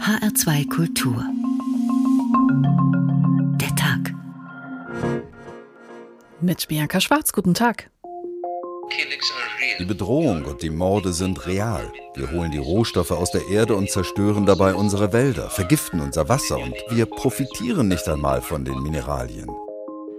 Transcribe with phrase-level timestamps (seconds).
[0.00, 1.22] HR2 Kultur.
[3.60, 4.14] Der Tag.
[6.40, 7.90] Mit Bianca Schwarz, guten Tag.
[9.78, 11.92] Die Bedrohung und die Morde sind real.
[12.14, 16.56] Wir holen die Rohstoffe aus der Erde und zerstören dabei unsere Wälder, vergiften unser Wasser
[16.56, 19.50] und wir profitieren nicht einmal von den Mineralien.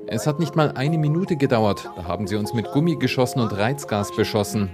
[0.06, 3.52] Es hat nicht mal eine Minute gedauert, da haben sie uns mit Gummi geschossen und
[3.52, 4.70] Reizgas beschossen.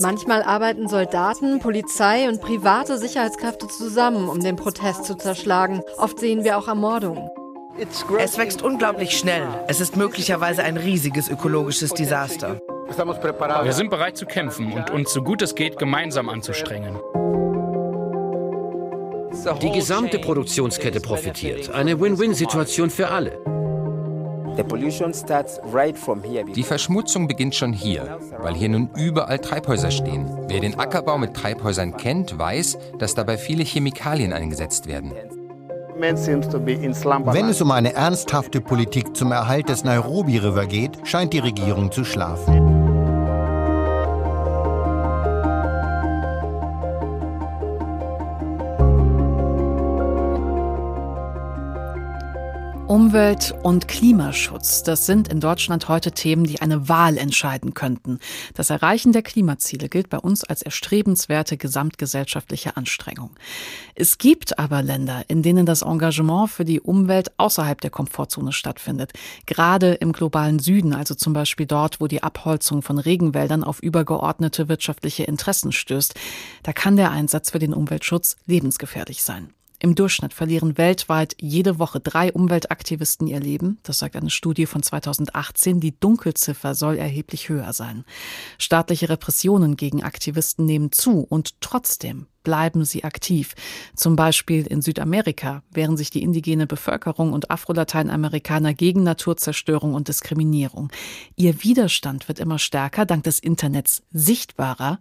[0.00, 5.82] Manchmal arbeiten Soldaten, Polizei und private Sicherheitskräfte zusammen, um den Protest zu zerschlagen.
[5.96, 7.28] Oft sehen wir auch Ermordungen.
[8.18, 9.46] Es wächst unglaublich schnell.
[9.68, 12.60] Es ist möglicherweise ein riesiges ökologisches Desaster.
[12.88, 16.98] Wir sind bereit zu kämpfen und uns so gut es geht gemeinsam anzustrengen.
[19.62, 21.70] Die gesamte Produktionskette profitiert.
[21.70, 23.38] Eine Win-Win-Situation für alle.
[26.54, 30.26] Die Verschmutzung beginnt schon hier, weil hier nun überall Treibhäuser stehen.
[30.48, 35.12] Wer den Ackerbau mit Treibhäusern kennt, weiß, dass dabei viele Chemikalien eingesetzt werden.
[36.00, 41.90] Wenn es um eine ernsthafte Politik zum Erhalt des Nairobi River geht, scheint die Regierung
[41.90, 42.77] zu schlafen.
[52.98, 58.18] Umwelt und Klimaschutz, das sind in Deutschland heute Themen, die eine Wahl entscheiden könnten.
[58.54, 63.36] Das Erreichen der Klimaziele gilt bei uns als erstrebenswerte gesamtgesellschaftliche Anstrengung.
[63.94, 69.12] Es gibt aber Länder, in denen das Engagement für die Umwelt außerhalb der Komfortzone stattfindet.
[69.46, 74.68] Gerade im globalen Süden, also zum Beispiel dort, wo die Abholzung von Regenwäldern auf übergeordnete
[74.68, 76.16] wirtschaftliche Interessen stößt.
[76.64, 79.54] Da kann der Einsatz für den Umweltschutz lebensgefährlich sein.
[79.80, 83.78] Im Durchschnitt verlieren weltweit jede Woche drei Umweltaktivisten ihr Leben.
[83.84, 85.78] Das sagt eine Studie von 2018.
[85.78, 88.04] Die Dunkelziffer soll erheblich höher sein.
[88.58, 93.54] Staatliche Repressionen gegen Aktivisten nehmen zu und trotzdem bleiben sie aktiv.
[93.94, 100.90] Zum Beispiel in Südamerika wehren sich die indigene Bevölkerung und Afro-Lateinamerikaner gegen Naturzerstörung und Diskriminierung.
[101.36, 104.98] Ihr Widerstand wird immer stärker, dank des Internets sichtbarer.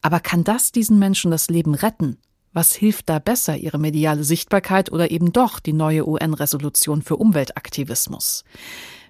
[0.00, 2.16] Aber kann das diesen Menschen das Leben retten?
[2.56, 8.44] Was hilft da besser, ihre mediale Sichtbarkeit oder eben doch die neue UN-Resolution für Umweltaktivismus?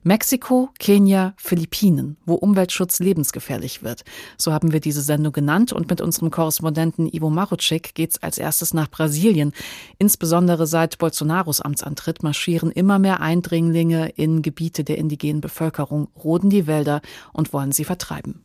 [0.02, 4.02] Mexiko, Kenia, Philippinen, wo Umweltschutz lebensgefährlich wird.
[4.36, 8.74] So haben wir diese Sendung genannt und mit unserem Korrespondenten Ivo Marucek geht's als erstes
[8.74, 9.52] nach Brasilien.
[9.98, 16.66] Insbesondere seit Bolsonaros Amtsantritt marschieren immer mehr Eindringlinge in Gebiete der indigenen Bevölkerung, roden die
[16.66, 17.00] Wälder
[17.32, 18.44] und wollen sie vertreiben.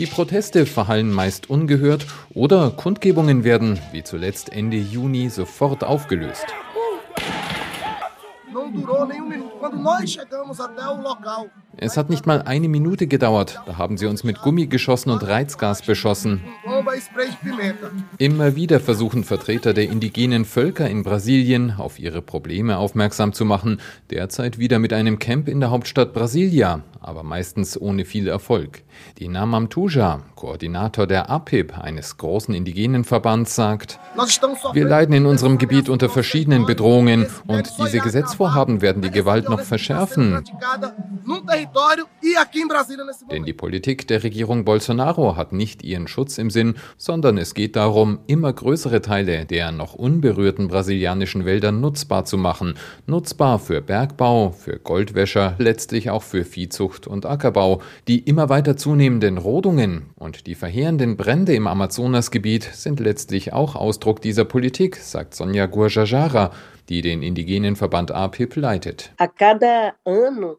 [0.00, 6.46] Die Proteste verhallen meist ungehört oder Kundgebungen werden, wie zuletzt Ende Juni, sofort aufgelöst.
[11.82, 15.26] Es hat nicht mal eine Minute gedauert, da haben sie uns mit Gummi geschossen und
[15.26, 16.42] Reizgas beschossen.
[18.18, 23.80] Immer wieder versuchen Vertreter der indigenen Völker in Brasilien auf ihre Probleme aufmerksam zu machen,
[24.10, 28.82] derzeit wieder mit einem Camp in der Hauptstadt Brasilia, aber meistens ohne viel Erfolg.
[29.18, 33.98] Die Namam Tuja, Koordinator der APIP, eines großen indigenen Verbands, sagt,
[34.74, 39.60] wir leiden in unserem Gebiet unter verschiedenen Bedrohungen und diese Gesetzvorhaben werden die Gewalt noch
[39.60, 40.44] verschärfen.
[43.30, 47.76] Denn die Politik der Regierung Bolsonaro hat nicht ihren Schutz im Sinn, sondern es geht
[47.76, 52.74] darum, immer größere Teile der noch unberührten brasilianischen Wälder nutzbar zu machen.
[53.06, 57.82] Nutzbar für Bergbau, für Goldwäscher, letztlich auch für Viehzucht und Ackerbau.
[58.08, 64.20] Die immer weiter zunehmenden Rodungen und die verheerenden Brände im Amazonasgebiet sind letztlich auch Ausdruck
[64.20, 66.52] dieser Politik, sagt Sonja Guajajara,
[66.88, 69.12] die den indigenen Verband APIP leitet.
[69.18, 70.58] A cada ano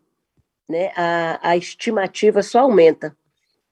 [0.71, 3.15] né, a, a estimativa só aumenta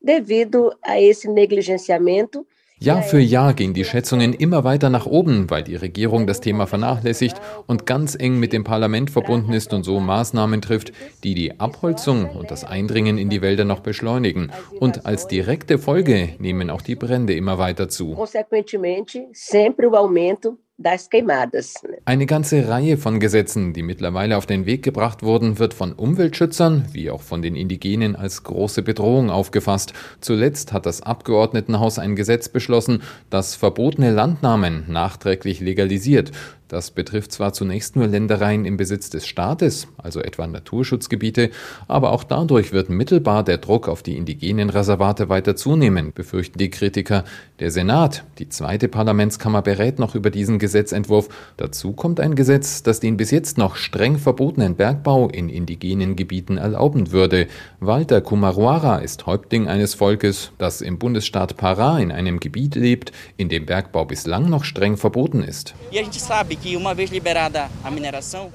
[0.02, 2.46] devido a esse negligenciamento
[2.82, 6.66] Jahr für Jahr gehen die Schätzungen immer weiter nach oben, weil die Regierung das Thema
[6.66, 7.36] vernachlässigt
[7.68, 10.94] und ganz eng mit dem Parlament verbunden ist und so Maßnahmen trifft,
[11.26, 14.54] die die Abholzung und das Eindringen in die Wälder noch beschleunigen.
[14.80, 18.14] Und als direkte Folge nehmen auch die Brände immer weiter zu.
[18.14, 21.76] Consequentemente, sempre o aumento das queimadas.
[22.06, 26.86] Eine ganze Reihe von Gesetzen, die mittlerweile auf den Weg gebracht wurden, wird von Umweltschützern
[26.94, 29.94] wie auch von den Indigenen als große Bedrohung aufgefasst.
[30.22, 36.32] Zuletzt hat das Abgeordnetenhaus ein Gesetz beschlossen, das verbotene Landnahmen nachträglich legalisiert.
[36.70, 41.50] Das betrifft zwar zunächst nur Ländereien im Besitz des Staates, also etwa Naturschutzgebiete,
[41.88, 46.70] aber auch dadurch wird mittelbar der Druck auf die indigenen Reservate weiter zunehmen, befürchten die
[46.70, 47.24] Kritiker.
[47.58, 51.30] Der Senat, die zweite Parlamentskammer, berät noch über diesen Gesetzentwurf.
[51.58, 56.58] Dazu kommt ein Gesetz, das den bis jetzt noch streng verbotenen Bergbau in indigenen Gebieten
[56.58, 57.48] erlauben würde.
[57.80, 63.50] Walter Kumaruara ist Häuptling eines Volkes, das im Bundesstaat Pará in einem Gebiet lebt, in
[63.50, 65.74] dem Bergbau bislang noch streng verboten ist.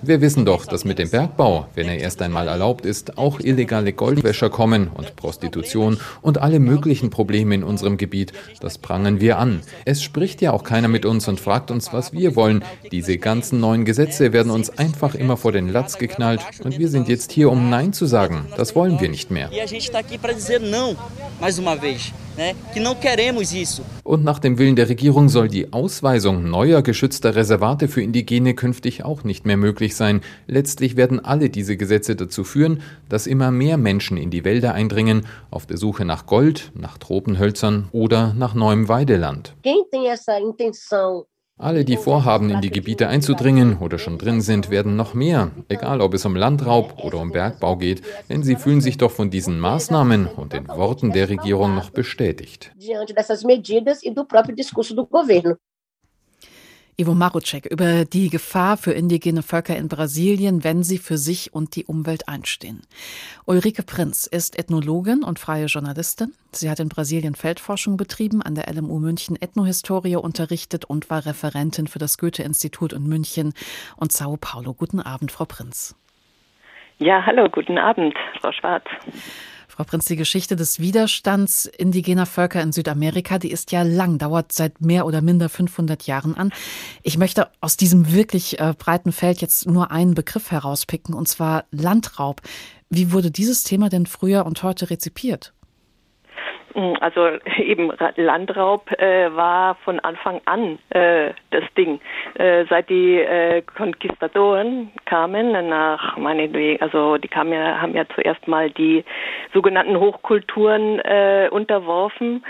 [0.03, 3.93] Wir wissen doch, dass mit dem Bergbau, wenn er erst einmal erlaubt ist, auch illegale
[3.93, 8.33] Goldwäscher kommen und Prostitution und alle möglichen Probleme in unserem Gebiet.
[8.61, 9.63] Das prangen wir an.
[9.85, 12.63] Es spricht ja auch keiner mit uns und fragt uns, was wir wollen.
[12.93, 17.09] Diese ganzen neuen Gesetze werden uns einfach immer vor den Latz geknallt und wir sind
[17.09, 18.47] jetzt hier, um Nein zu sagen.
[18.57, 19.51] Das wollen wir nicht mehr.
[24.03, 29.05] Und nach dem Willen der Regierung soll die Ausweisung neuer geschützter Reservate für Indigene künftig
[29.05, 30.21] auch nicht mehr möglich sein.
[30.47, 35.27] Letztlich werden alle diese Gesetze dazu führen, dass immer mehr Menschen in die Wälder eindringen,
[35.51, 39.55] auf der Suche nach Gold, nach Tropenhölzern oder nach neuem Weideland.
[41.57, 46.01] Alle, die vorhaben, in die Gebiete einzudringen oder schon drin sind, werden noch mehr, egal
[46.01, 49.61] ob es um Landraub oder um Bergbau geht, denn sie fühlen sich doch von diesen
[49.61, 52.73] Maßnahmen und den Worten der Regierung noch bestätigt.
[56.97, 61.75] Ivo Marucek über die Gefahr für indigene Völker in Brasilien, wenn sie für sich und
[61.75, 62.83] die Umwelt einstehen.
[63.47, 66.35] Ulrike Prinz ist Ethnologin und freie Journalistin.
[66.53, 71.89] Sie hat in Brasilien Feldforschung betrieben, an der LMU München Ethnohistorie unterrichtet und war Referentin
[71.89, 73.55] für das Goethe-Institut in München
[73.97, 74.73] und Sao Paulo.
[74.73, 75.97] Guten Abend, Frau Prinz.
[76.99, 78.85] Ja, hallo, guten Abend, Frau Schwarz.
[79.77, 84.53] Frau Prinz, die Geschichte des Widerstands indigener Völker in Südamerika, die ist ja lang, dauert
[84.53, 86.53] seit mehr oder minder 500 Jahren an.
[87.03, 91.65] Ich möchte aus diesem wirklich äh, breiten Feld jetzt nur einen Begriff herauspicken, und zwar
[91.73, 92.41] Landraub.
[92.89, 95.53] Wie wurde dieses Thema denn früher und heute rezipiert?
[96.75, 97.29] Hm, also
[97.59, 102.01] eben Landraub äh, war von Anfang an äh, das Ding.
[102.35, 108.47] Äh, seit die äh, Konquistadoren kamen nach meinetwegen, also die kamen ja, haben ja zuerst
[108.49, 109.05] mal die
[109.53, 112.45] sogenannten Hochkulturen äh, unterworfen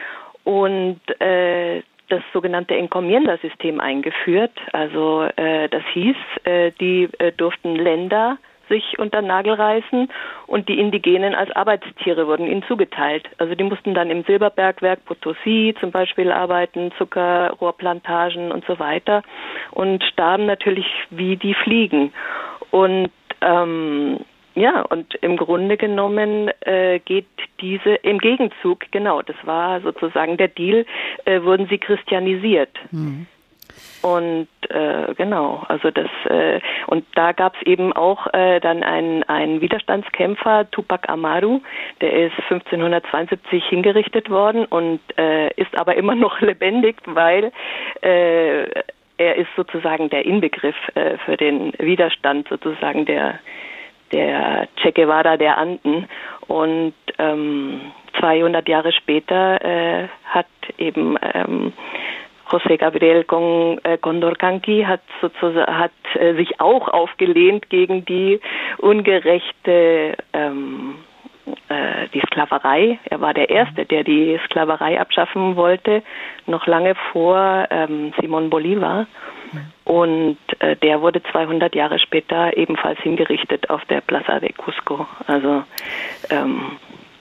[0.44, 4.52] und äh, das sogenannte Encomienda-System eingeführt.
[4.72, 8.38] Also äh, das hieß, äh, die äh, durften Länder
[8.74, 10.08] sich unter Nagel reißen
[10.48, 13.28] und die Indigenen als Arbeitstiere wurden ihnen zugeteilt.
[13.38, 19.22] Also die mussten dann im Silberbergwerk Potosi zum Beispiel arbeiten, Zuckerrohrplantagen und so weiter
[19.70, 22.12] und starben natürlich wie die Fliegen.
[22.72, 23.10] Und
[23.40, 24.18] ähm,
[24.56, 27.26] ja, und im Grunde genommen äh, geht
[27.60, 30.84] diese im Gegenzug, genau, das war sozusagen der Deal,
[31.24, 32.70] äh, wurden sie christianisiert.
[32.90, 33.26] Mhm.
[34.04, 39.22] Und äh, genau, also das äh, und da gab es eben auch äh, dann einen,
[39.22, 41.62] einen Widerstandskämpfer, Tupac Amaru,
[42.02, 47.50] der ist 1572 hingerichtet worden und äh, ist aber immer noch lebendig, weil
[48.02, 48.64] äh,
[49.16, 53.38] er ist sozusagen der Inbegriff äh, für den Widerstand sozusagen der
[54.12, 56.06] der Che Guevara der Anden.
[56.46, 57.80] Und ähm,
[58.20, 60.46] 200 Jahre später äh, hat
[60.76, 61.72] eben ähm,
[62.50, 63.24] José Gabriel
[63.82, 68.40] äh, Condorcanqui hat sozusagen hat äh, sich auch aufgelehnt gegen die
[68.78, 70.96] ungerechte ähm,
[71.68, 72.98] äh, die Sklaverei.
[73.04, 76.02] Er war der Erste, der die Sklaverei abschaffen wollte,
[76.46, 79.06] noch lange vor ähm, Simon Bolivar.
[79.84, 85.06] Und äh, der wurde 200 Jahre später ebenfalls hingerichtet auf der Plaza de Cusco.
[85.26, 85.62] Also
[86.30, 86.78] ähm,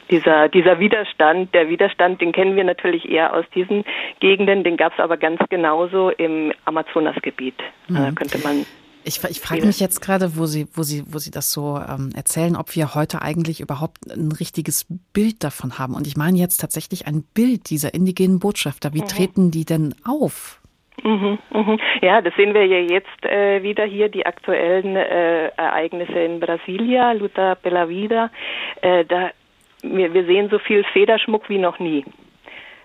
[0.09, 3.83] dieser, dieser Widerstand, der Widerstand, den kennen wir natürlich eher aus diesen
[4.19, 7.55] Gegenden, den gab es aber ganz genauso im Amazonasgebiet.
[7.87, 7.95] Mhm.
[7.95, 8.65] Da könnte man
[9.05, 12.11] ich, ich frage mich jetzt gerade, wo Sie, wo Sie, wo Sie das so ähm,
[12.15, 15.93] erzählen, ob wir heute eigentlich überhaupt ein richtiges Bild davon haben.
[15.93, 18.93] Und ich meine jetzt tatsächlich ein Bild dieser indigenen Botschafter.
[18.93, 19.07] Wie mhm.
[19.07, 20.61] treten die denn auf?
[21.03, 21.79] Mhm, mhm.
[22.01, 27.11] Ja, das sehen wir ja jetzt äh, wieder hier, die aktuellen äh, Ereignisse in Brasilia,
[27.13, 28.29] Luta Bella Vida.
[28.81, 29.31] Äh, da
[29.83, 32.03] wir, wir sehen so viel Federschmuck wie noch nie.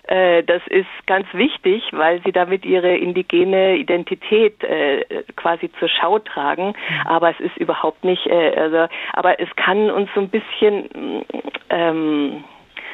[0.09, 6.17] Äh, das ist ganz wichtig, weil sie damit ihre indigene Identität äh, quasi zur Schau
[6.19, 6.67] tragen.
[6.67, 7.07] Mhm.
[7.07, 11.23] Aber es ist überhaupt nicht, äh, also, aber es kann uns so ein bisschen
[11.69, 12.43] ähm,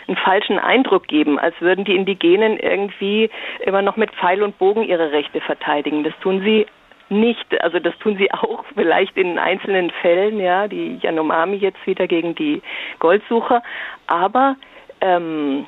[0.07, 3.29] einen falschen Eindruck geben, als würden die Indigenen irgendwie
[3.61, 6.03] immer noch mit Pfeil und Bogen ihre Rechte verteidigen.
[6.03, 6.65] Das tun sie
[7.09, 12.07] nicht, also das tun sie auch vielleicht in einzelnen Fällen, ja, die Yanomami jetzt wieder
[12.07, 12.61] gegen die
[12.99, 13.61] Goldsucher,
[14.07, 14.55] aber
[15.01, 15.67] ähm,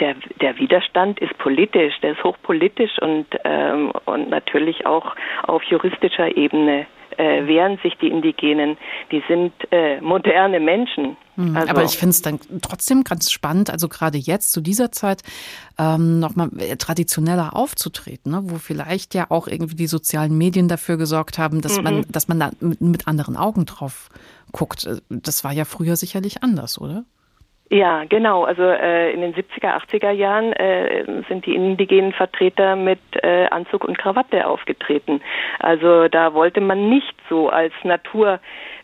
[0.00, 6.36] der, der Widerstand ist politisch, der ist hochpolitisch und, ähm, und natürlich auch auf juristischer
[6.36, 6.86] Ebene
[7.18, 8.76] äh, wehren sich die Indigenen.
[9.10, 11.16] Die sind äh, moderne Menschen.
[11.34, 14.92] Hm, also, Aber ich finde es dann trotzdem ganz spannend, also gerade jetzt zu dieser
[14.92, 15.22] Zeit
[15.78, 18.40] ähm, nochmal äh, traditioneller aufzutreten, ne?
[18.44, 21.84] wo vielleicht ja auch irgendwie die sozialen Medien dafür gesorgt haben, dass mhm.
[21.84, 24.08] man, dass man da mit, mit anderen Augen drauf
[24.52, 24.86] guckt.
[24.86, 27.04] Äh, das war ja früher sicherlich anders, oder?
[27.70, 28.44] Ja, genau.
[28.44, 33.84] Also äh, in den 70er, 80er Jahren äh, sind die indigenen Vertreter mit äh, Anzug
[33.84, 35.20] und Krawatte aufgetreten.
[35.58, 38.40] Also da wollte man nicht so als Naturkind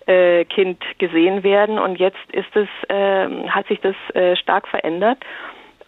[0.06, 0.44] äh,
[0.98, 5.18] gesehen werden und jetzt ist es, äh, hat sich das äh, stark verändert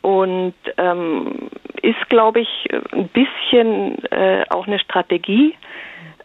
[0.01, 1.51] und ähm,
[1.83, 5.55] ist, glaube ich, ein bisschen äh, auch eine Strategie.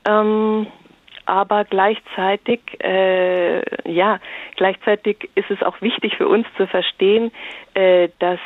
[0.08, 0.68] Ähm,
[1.32, 4.20] aber gleichzeitig, äh, ja,
[4.58, 7.32] gleichzeitig ist es auch wichtig für uns zu verstehen,
[7.74, 8.42] äh, dass,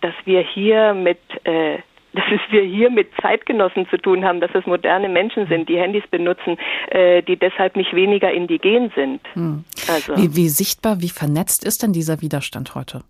[0.00, 1.78] dass wir hier mit, äh,
[2.12, 6.02] dass wir hier mit Zeitgenossen zu tun haben, dass es moderne Menschen sind, die Handys
[6.10, 6.58] benutzen,
[6.90, 9.20] äh, die deshalb nicht weniger indigen sind.
[9.34, 9.64] Hm.
[9.86, 10.16] Also.
[10.16, 13.02] Wie, wie sichtbar, wie vernetzt ist denn dieser Widerstand heute?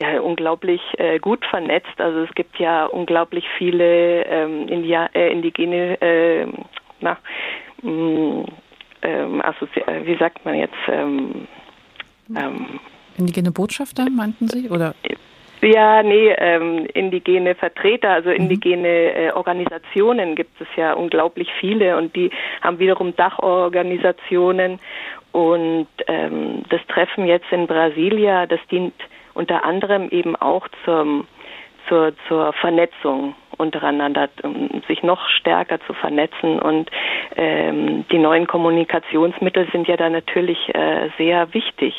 [0.00, 1.98] ja unglaublich äh, gut vernetzt.
[1.98, 6.46] Also es gibt ja unglaublich viele ähm, India äh, indigene äh,
[7.00, 7.18] na,
[7.84, 8.44] mh,
[9.02, 10.74] ähm, äh, wie sagt man jetzt?
[10.88, 11.46] Ähm,
[12.34, 12.80] ähm,
[13.16, 14.68] Indigene Botschafter, meinten Sie?
[14.70, 14.94] Oder?
[15.60, 18.36] Ja, nee, ähm, indigene Vertreter, also mhm.
[18.36, 24.78] indigene äh, Organisationen gibt es ja unglaublich viele und die haben wiederum Dachorganisationen
[25.32, 28.94] und ähm, das Treffen jetzt in Brasilia, das dient
[29.32, 31.26] unter anderem eben auch zum,
[31.88, 36.58] zur, zur Vernetzung untereinander, um sich noch stärker zu vernetzen.
[36.58, 36.90] Und
[37.36, 41.94] ähm, die neuen Kommunikationsmittel sind ja da natürlich äh, sehr wichtig,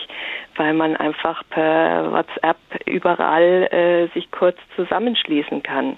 [0.55, 5.97] weil man einfach per WhatsApp überall äh, sich kurz zusammenschließen kann.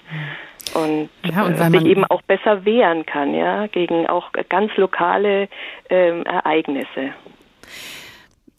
[0.74, 5.48] Und, ja, und äh, sich eben auch besser wehren kann, ja, gegen auch ganz lokale
[5.88, 7.14] ähm, Ereignisse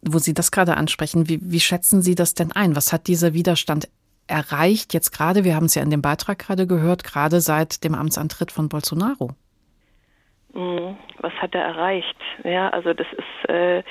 [0.02, 2.76] wo Sie das gerade ansprechen, wie, wie schätzen Sie das denn ein?
[2.76, 3.90] Was hat dieser Widerstand
[4.30, 7.96] erreicht jetzt gerade, wir haben es ja in dem Beitrag gerade gehört, gerade seit dem
[7.96, 9.32] Amtsantritt von Bolsonaro?
[10.54, 10.98] Mhm.
[11.20, 12.16] Was hat er erreicht?
[12.44, 13.84] Ja, also das ist äh,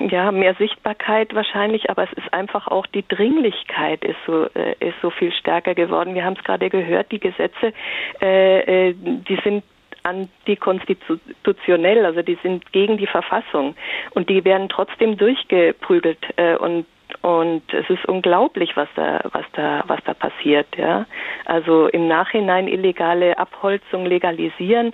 [0.00, 4.96] ja mehr Sichtbarkeit wahrscheinlich, aber es ist einfach auch die Dringlichkeit ist so äh, ist
[5.00, 6.14] so viel stärker geworden.
[6.14, 7.72] Wir haben es gerade gehört, die Gesetze,
[8.20, 9.62] äh, äh die sind
[10.02, 13.76] antikonstitutionell, also die sind gegen die Verfassung
[14.10, 16.86] und die werden trotzdem durchgeprügelt äh, und
[17.20, 21.06] und es ist unglaublich, was da, was da, was da passiert, ja.
[21.44, 24.92] Also im Nachhinein illegale Abholzung legalisieren,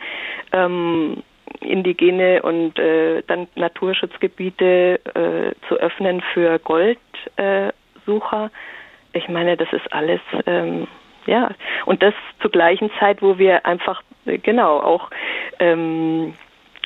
[0.53, 1.23] ähm,
[1.61, 8.45] indigene und äh, dann Naturschutzgebiete äh, zu öffnen für Goldsucher.
[8.47, 10.87] Äh, ich meine, das ist alles ähm,
[11.27, 11.51] ja
[11.87, 15.11] und das zur gleichen Zeit, wo wir einfach äh, genau auch
[15.59, 16.35] ähm,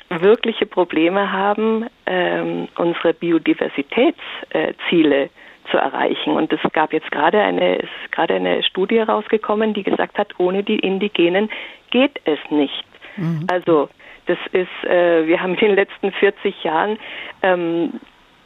[0.09, 5.29] wirkliche Probleme haben, ähm, unsere Biodiversitätsziele äh,
[5.71, 6.33] zu erreichen.
[6.33, 10.63] Und es gab jetzt gerade eine, ist gerade eine Studie rausgekommen, die gesagt hat, ohne
[10.63, 11.49] die Indigenen
[11.91, 12.85] geht es nicht.
[13.17, 13.47] Mhm.
[13.51, 13.89] Also
[14.25, 16.97] das ist, äh, wir haben in den letzten 40 Jahren
[17.41, 17.99] ähm,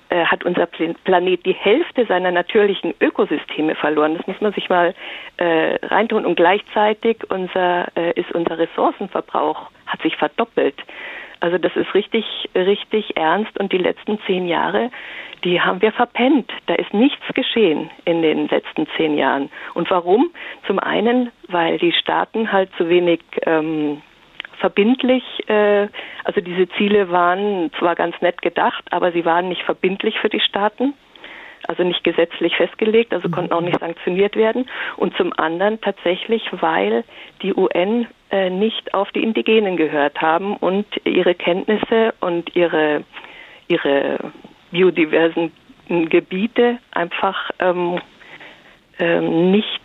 [0.10, 4.16] äh, hat unser Planet die Hälfte seiner natürlichen Ökosysteme verloren.
[4.16, 4.96] Das muss man sich mal
[5.38, 6.26] äh, reintun.
[6.26, 10.76] Und gleichzeitig unser, äh, ist unser Ressourcenverbrauch hat sich verdoppelt.
[11.40, 12.26] Also das ist richtig,
[12.56, 14.92] richtig ernst und die letzten zehn Jahre,
[15.44, 16.52] die haben wir verpennt.
[16.66, 19.50] Da ist nichts geschehen in den letzten zehn Jahren.
[19.74, 20.32] Und warum?
[20.66, 24.02] Zum einen, weil die Staaten halt zu wenig ähm,
[24.60, 25.88] verbindlich, äh,
[26.24, 30.40] also diese Ziele waren zwar ganz nett gedacht, aber sie waren nicht verbindlich für die
[30.40, 30.94] Staaten
[31.68, 34.70] also nicht gesetzlich festgelegt, also konnten auch nicht sanktioniert werden.
[34.98, 37.04] Und zum anderen tatsächlich, weil
[37.42, 43.04] die UN äh, nicht auf die Indigenen gehört haben und ihre Kenntnisse und ihre,
[43.68, 44.20] ihre
[44.72, 45.52] biodiversen
[45.88, 48.00] Gebiete einfach ähm,
[49.00, 49.80] ähm, nicht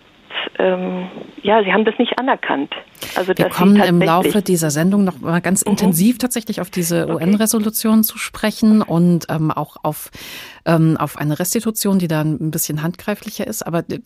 [0.58, 1.08] ähm,
[1.42, 2.74] ja, sie haben das nicht anerkannt.
[3.16, 5.72] Also, Wir kommen im Laufe dieser Sendung noch mal ganz mhm.
[5.72, 7.24] intensiv tatsächlich auf diese okay.
[7.24, 10.10] UN-Resolution zu sprechen und ähm, auch auf,
[10.64, 13.66] ähm, auf eine Restitution, die da ein bisschen handgreiflicher ist.
[13.66, 14.00] Aber äh,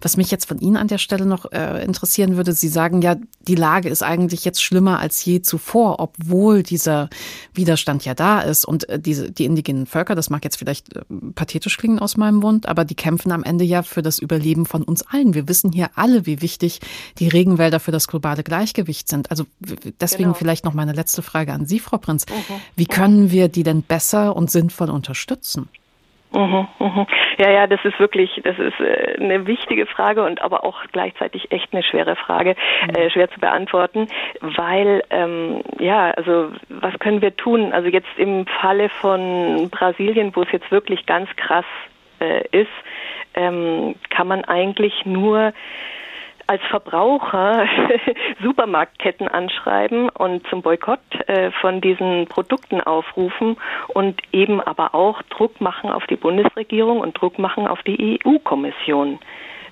[0.00, 3.16] was mich jetzt von Ihnen an der Stelle noch äh, interessieren würde, Sie sagen ja,
[3.46, 7.08] die Lage ist eigentlich jetzt schlimmer als je zuvor, obwohl dieser
[7.54, 8.64] Widerstand ja da ist.
[8.64, 11.02] Und äh, diese, die indigenen Völker, das mag jetzt vielleicht äh,
[11.34, 14.82] pathetisch klingen aus meinem Mund, aber die kämpfen am Ende ja für das Überleben von
[14.82, 15.34] uns allen.
[15.34, 16.80] Wir wissen hier alle, wie wichtig
[17.18, 19.30] die Regenwälder für das globale Gleichgewicht sind.
[19.30, 19.44] Also
[20.00, 20.34] deswegen genau.
[20.34, 22.26] vielleicht noch meine letzte Frage an Sie, Frau Prinz.
[22.26, 22.60] Mhm.
[22.76, 25.68] Wie können wir die denn besser und sinnvoll unterstützen?
[26.32, 27.06] Mhm, mhm.
[27.38, 31.50] Ja, ja, das ist wirklich, das ist äh, eine wichtige Frage und aber auch gleichzeitig
[31.52, 32.94] echt eine schwere Frage, mhm.
[32.94, 34.08] äh, schwer zu beantworten,
[34.40, 37.72] weil ähm, ja, also was können wir tun?
[37.72, 41.64] Also jetzt im Falle von Brasilien, wo es jetzt wirklich ganz krass
[42.20, 42.68] äh, ist,
[43.34, 45.52] ähm, kann man eigentlich nur
[46.46, 47.66] als Verbraucher
[48.42, 53.56] Supermarktketten anschreiben und zum Boykott äh, von diesen Produkten aufrufen
[53.88, 59.18] und eben aber auch Druck machen auf die Bundesregierung und Druck machen auf die EU-Kommission.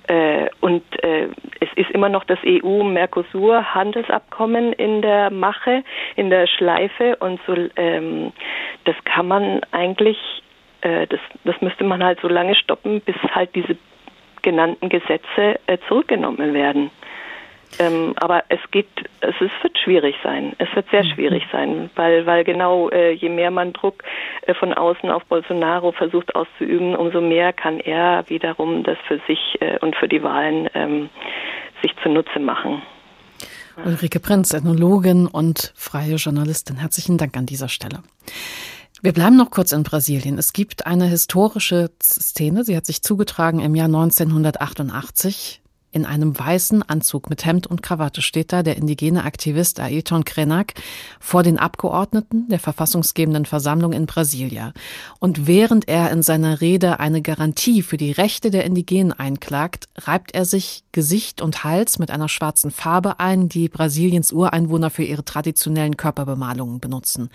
[0.07, 1.29] Äh, und äh,
[1.59, 5.83] es ist immer noch das EU-Mercosur-Handelsabkommen in der Mache,
[6.15, 8.31] in der Schleife und so, ähm,
[8.83, 10.19] das kann man eigentlich,
[10.81, 13.75] äh, das, das müsste man halt so lange stoppen, bis halt diese
[14.45, 16.91] genannten Gesetze äh, zurückgenommen werden.
[17.79, 18.87] Ähm, aber es geht,
[19.19, 20.53] es, es wird schwierig sein.
[20.59, 21.09] Es wird sehr mhm.
[21.09, 24.03] schwierig sein, weil, weil genau äh, je mehr man Druck
[24.43, 29.39] äh, von außen auf Bolsonaro versucht auszuüben, umso mehr kann er wiederum das für sich
[29.59, 31.09] äh, und für die Wahlen ähm,
[31.81, 32.81] sich zunutze machen.
[33.83, 36.77] Ulrike Prinz, Ethnologin und freie Journalistin.
[36.77, 38.03] Herzlichen Dank an dieser Stelle.
[39.05, 40.39] Wir bleiben noch kurz in Brasilien.
[40.39, 45.61] Es gibt eine historische Szene, sie hat sich zugetragen im Jahr 1988.
[45.91, 50.73] In einem weißen Anzug mit Hemd und Krawatte steht da der indigene Aktivist Ailton Krenak
[51.19, 54.73] vor den Abgeordneten der verfassungsgebenden Versammlung in Brasilia.
[55.19, 60.33] Und während er in seiner Rede eine Garantie für die Rechte der Indigenen einklagt, reibt
[60.33, 65.23] er sich Gesicht und Hals mit einer schwarzen Farbe ein, die Brasiliens Ureinwohner für ihre
[65.23, 67.29] traditionellen Körperbemalungen benutzen.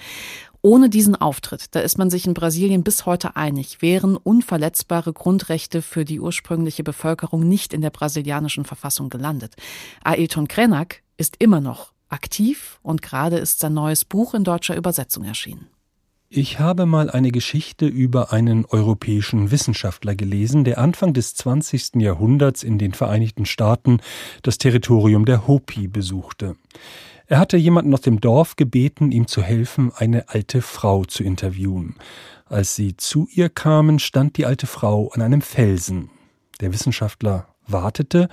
[0.63, 5.81] Ohne diesen Auftritt, da ist man sich in Brasilien bis heute einig, wären unverletzbare Grundrechte
[5.81, 9.55] für die ursprüngliche Bevölkerung nicht in der brasilianischen Verfassung gelandet.
[10.05, 15.25] Ailton Krenak ist immer noch aktiv und gerade ist sein neues Buch in deutscher Übersetzung
[15.25, 15.69] erschienen.
[16.33, 21.97] Ich habe mal eine Geschichte über einen europäischen Wissenschaftler gelesen, der Anfang des 20.
[21.97, 23.99] Jahrhunderts in den Vereinigten Staaten
[24.43, 26.55] das Territorium der Hopi besuchte.
[27.31, 31.95] Er hatte jemanden aus dem Dorf gebeten, ihm zu helfen, eine alte Frau zu interviewen.
[32.47, 36.11] Als sie zu ihr kamen, stand die alte Frau an einem Felsen.
[36.61, 38.29] Der Wissenschaftler wartete,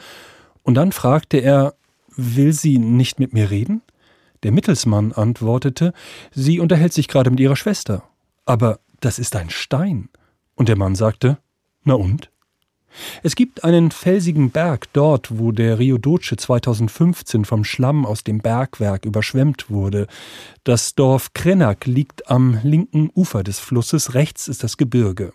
[0.64, 1.76] und dann fragte er
[2.16, 3.84] Will sie nicht mit mir reden?
[4.42, 5.94] Der Mittelsmann antwortete
[6.32, 8.02] Sie unterhält sich gerade mit ihrer Schwester.
[8.46, 10.10] Aber das ist ein Stein.
[10.56, 11.38] Und der Mann sagte
[11.84, 12.32] Na und?
[13.24, 18.40] Es gibt einen felsigen Berg dort, wo der Rio Doce 2015 vom Schlamm aus dem
[18.40, 20.08] Bergwerk überschwemmt wurde.
[20.64, 25.34] Das Dorf Krenak liegt am linken Ufer des Flusses, rechts ist das Gebirge.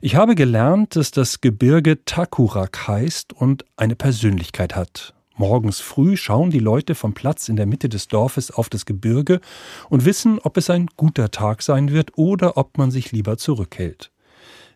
[0.00, 5.14] Ich habe gelernt, dass das Gebirge Takurak heißt und eine Persönlichkeit hat.
[5.36, 9.40] Morgens früh schauen die Leute vom Platz in der Mitte des Dorfes auf das Gebirge
[9.88, 14.10] und wissen, ob es ein guter Tag sein wird oder ob man sich lieber zurückhält.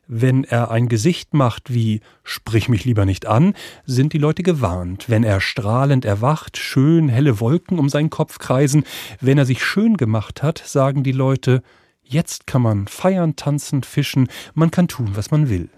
[0.08, 5.08] Wenn er ein Gesicht macht wie Sprich mich lieber nicht an, sind die Leute gewarnt.
[5.08, 8.84] Wenn er strahlend erwacht, schön helle Wolken um seinen Kopf kreisen,
[9.20, 11.62] wenn er sich schön gemacht hat, sagen die Leute
[12.02, 15.70] Jetzt kann man feiern, tanzen, fischen, man kann tun, was man will.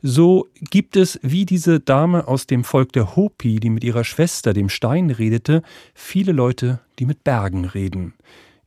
[0.00, 4.52] So gibt es, wie diese Dame aus dem Volk der Hopi, die mit ihrer Schwester,
[4.52, 8.14] dem Stein, redete, viele Leute, die mit Bergen reden.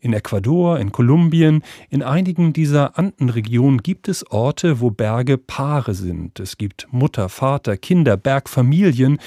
[0.04, 6.42] In Ecuador, in Kolumbien, in einigen dieser Andenregionen gibt es Orte, wo Berge Paare sind.
[6.42, 9.18] Es gibt Mutter, Vater, Kinder, Bergfamilien,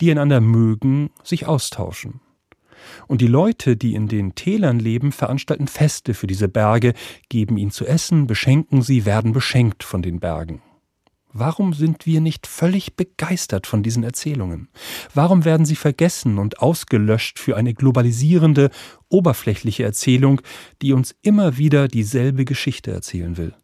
[0.00, 2.20] die einander mögen, sich austauschen.
[3.08, 6.94] Und die Leute, die in den Tälern leben, veranstalten Feste für diese Berge,
[7.28, 10.62] geben ihnen zu essen, beschenken sie, werden beschenkt von den Bergen.
[11.32, 14.68] Warum sind wir nicht völlig begeistert von diesen Erzählungen?
[15.14, 18.70] Warum werden sie vergessen und ausgelöscht für eine globalisierende,
[19.08, 20.40] oberflächliche Erzählung,
[20.82, 23.54] die uns immer wieder dieselbe Geschichte erzählen will?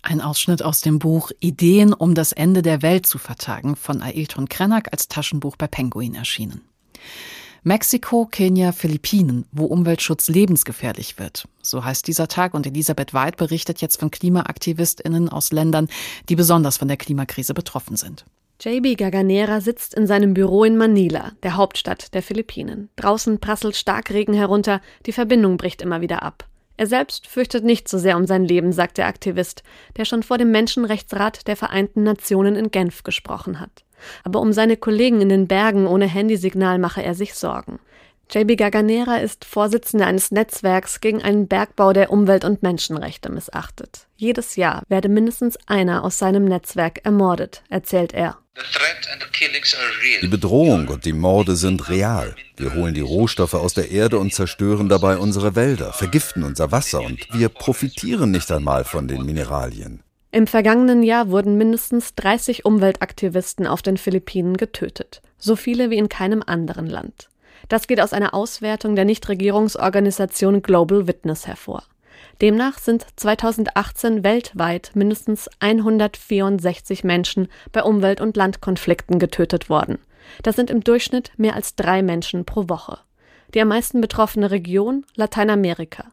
[0.00, 4.48] Ein Ausschnitt aus dem Buch Ideen, um das Ende der Welt zu vertagen von Ailton
[4.48, 6.62] Krenak als Taschenbuch bei Penguin erschienen.
[7.66, 11.48] Mexiko, Kenia, Philippinen, wo Umweltschutz lebensgefährlich wird.
[11.62, 15.88] So heißt dieser Tag und Elisabeth Weid berichtet jetzt von KlimaaktivistInnen aus Ländern,
[16.28, 18.26] die besonders von der Klimakrise betroffen sind.
[18.60, 22.90] JB Gaganera sitzt in seinem Büro in Manila, der Hauptstadt der Philippinen.
[22.96, 26.46] Draußen prasselt Starkregen herunter, die Verbindung bricht immer wieder ab.
[26.76, 29.62] Er selbst fürchtet nicht so sehr um sein Leben, sagt der Aktivist,
[29.96, 33.84] der schon vor dem Menschenrechtsrat der Vereinten Nationen in Genf gesprochen hat.
[34.24, 37.78] Aber um seine Kollegen in den Bergen ohne Handysignal mache er sich Sorgen.
[38.30, 44.06] JB Gaganera ist Vorsitzender eines Netzwerks gegen einen Bergbau, der Umwelt- und Menschenrechte missachtet.
[44.16, 48.38] Jedes Jahr werde mindestens einer aus seinem Netzwerk ermordet, erzählt er.
[50.22, 52.36] Die Bedrohung und die Morde sind real.
[52.56, 57.02] Wir holen die Rohstoffe aus der Erde und zerstören dabei unsere Wälder, vergiften unser Wasser
[57.02, 60.02] und wir profitieren nicht einmal von den Mineralien.
[60.30, 66.08] Im vergangenen Jahr wurden mindestens 30 Umweltaktivisten auf den Philippinen getötet, so viele wie in
[66.08, 67.28] keinem anderen Land.
[67.68, 71.82] Das geht aus einer Auswertung der Nichtregierungsorganisation Global Witness hervor.
[72.40, 79.98] Demnach sind 2018 weltweit mindestens 164 Menschen bei Umwelt- und Landkonflikten getötet worden.
[80.42, 82.98] Das sind im Durchschnitt mehr als drei Menschen pro Woche.
[83.54, 86.06] Die am meisten betroffene Region Lateinamerika.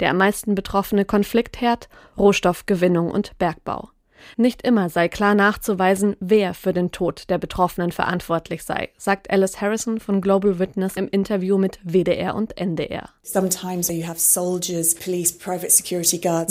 [0.00, 3.90] Der am meisten betroffene Konfliktherd Rohstoffgewinnung und Bergbau.
[4.36, 9.60] Nicht immer sei klar nachzuweisen, wer für den Tod der Betroffenen verantwortlich sei, sagt Alice
[9.60, 13.10] Harrison von Global Witness im Interview mit WDR und NDR.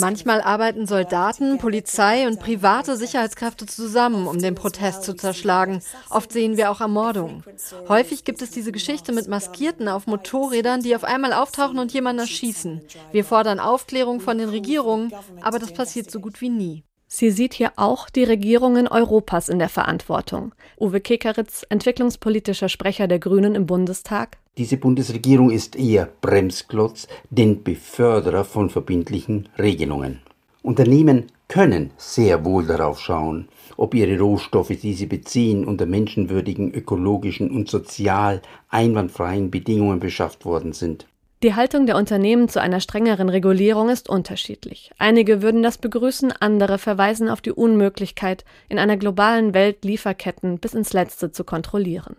[0.00, 5.80] Manchmal arbeiten Soldaten, Polizei und private Sicherheitskräfte zusammen, um den Protest zu zerschlagen.
[6.10, 7.42] Oft sehen wir auch Ermordungen.
[7.88, 12.20] Häufig gibt es diese Geschichte mit Maskierten auf Motorrädern, die auf einmal auftauchen und jemanden
[12.20, 12.82] erschießen.
[13.12, 16.84] Wir fordern Aufklärung von den Regierungen, aber das passiert so gut wie nie.
[17.10, 20.54] Sie sieht hier auch die Regierungen Europas in der Verantwortung.
[20.78, 24.36] Uwe Kekeritz, entwicklungspolitischer Sprecher der Grünen im Bundestag.
[24.58, 30.20] Diese Bundesregierung ist eher Bremsklotz, denn Beförderer von verbindlichen Regelungen.
[30.62, 37.50] Unternehmen können sehr wohl darauf schauen, ob ihre Rohstoffe, die sie beziehen, unter menschenwürdigen, ökologischen
[37.50, 41.06] und sozial einwandfreien Bedingungen beschafft worden sind.
[41.44, 44.90] Die Haltung der Unternehmen zu einer strengeren Regulierung ist unterschiedlich.
[44.98, 50.74] Einige würden das begrüßen, andere verweisen auf die Unmöglichkeit, in einer globalen Welt Lieferketten bis
[50.74, 52.16] ins Letzte zu kontrollieren.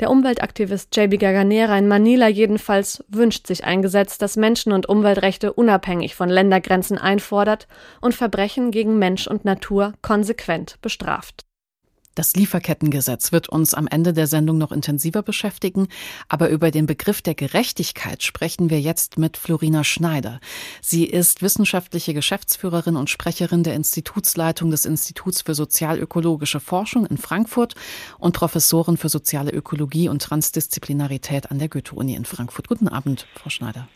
[0.00, 5.52] Der Umweltaktivist JB Gaganera in Manila jedenfalls wünscht sich ein Gesetz, das Menschen- und Umweltrechte
[5.52, 7.68] unabhängig von Ländergrenzen einfordert
[8.00, 11.44] und Verbrechen gegen Mensch und Natur konsequent bestraft.
[12.14, 15.88] Das Lieferkettengesetz wird uns am Ende der Sendung noch intensiver beschäftigen,
[16.28, 20.38] aber über den Begriff der Gerechtigkeit sprechen wir jetzt mit Florina Schneider.
[20.82, 27.74] Sie ist wissenschaftliche Geschäftsführerin und Sprecherin der Institutsleitung des Instituts für sozialökologische Forschung in Frankfurt
[28.18, 32.68] und Professorin für soziale Ökologie und Transdisziplinarität an der Goethe-Uni in Frankfurt.
[32.68, 33.88] Guten Abend, Frau Schneider.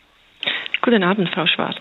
[0.81, 1.75] Guten Abend, Frau Schwarz.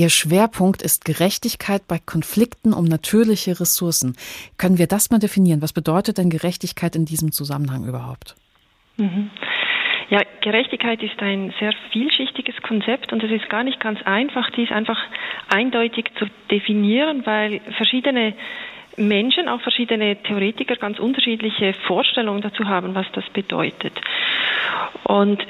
[0.00, 4.16] Ihr Schwerpunkt ist Gerechtigkeit bei Konflikten um natürliche Ressourcen.
[4.56, 5.60] Können wir das mal definieren?
[5.60, 8.34] Was bedeutet denn Gerechtigkeit in diesem Zusammenhang überhaupt?
[8.96, 9.28] Mhm.
[10.08, 14.70] Ja, Gerechtigkeit ist ein sehr vielschichtiges Konzept und es ist gar nicht ganz einfach, dies
[14.70, 14.98] einfach
[15.48, 18.32] eindeutig zu definieren, weil verschiedene
[18.96, 23.92] Menschen, auch verschiedene Theoretiker, ganz unterschiedliche Vorstellungen dazu haben, was das bedeutet.
[25.04, 25.42] Und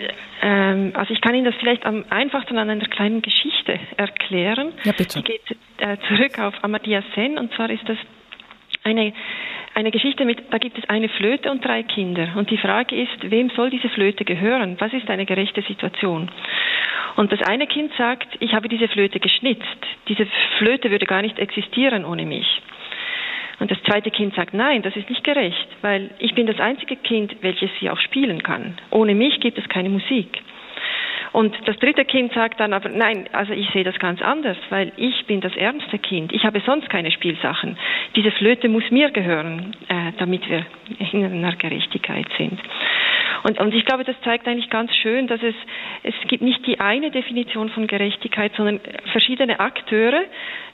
[0.42, 4.72] ähm, also ich kann Ihnen das vielleicht am einfachsten an einer kleinen Geschichte erklären.
[4.84, 5.22] Ja, bitte.
[5.22, 7.98] Die geht äh, zurück auf Amartya Sen und zwar ist das
[8.84, 9.12] eine,
[9.74, 12.28] eine Geschichte mit, da gibt es eine Flöte und drei Kinder.
[12.36, 14.76] Und die Frage ist, wem soll diese Flöte gehören?
[14.78, 16.30] Was ist eine gerechte Situation?
[17.16, 19.64] Und das eine Kind sagt, ich habe diese Flöte geschnitzt.
[20.08, 20.26] Diese
[20.58, 22.46] Flöte würde gar nicht existieren ohne mich.
[23.60, 26.96] Und das zweite Kind sagt, nein, das ist nicht gerecht, weil ich bin das einzige
[26.96, 28.78] Kind, welches sie auch spielen kann.
[28.90, 30.42] Ohne mich gibt es keine Musik.
[31.32, 34.92] Und das dritte Kind sagt dann aber, nein, also ich sehe das ganz anders, weil
[34.96, 36.32] ich bin das ärmste Kind.
[36.32, 37.76] Ich habe sonst keine Spielsachen.
[38.16, 40.66] Diese Flöte muss mir gehören, äh, damit wir
[41.12, 42.58] in einer Gerechtigkeit sind.
[43.42, 45.54] Und, und ich glaube, das zeigt eigentlich ganz schön, dass es,
[46.02, 48.80] es gibt nicht die eine Definition von Gerechtigkeit, sondern
[49.12, 50.22] verschiedene Akteure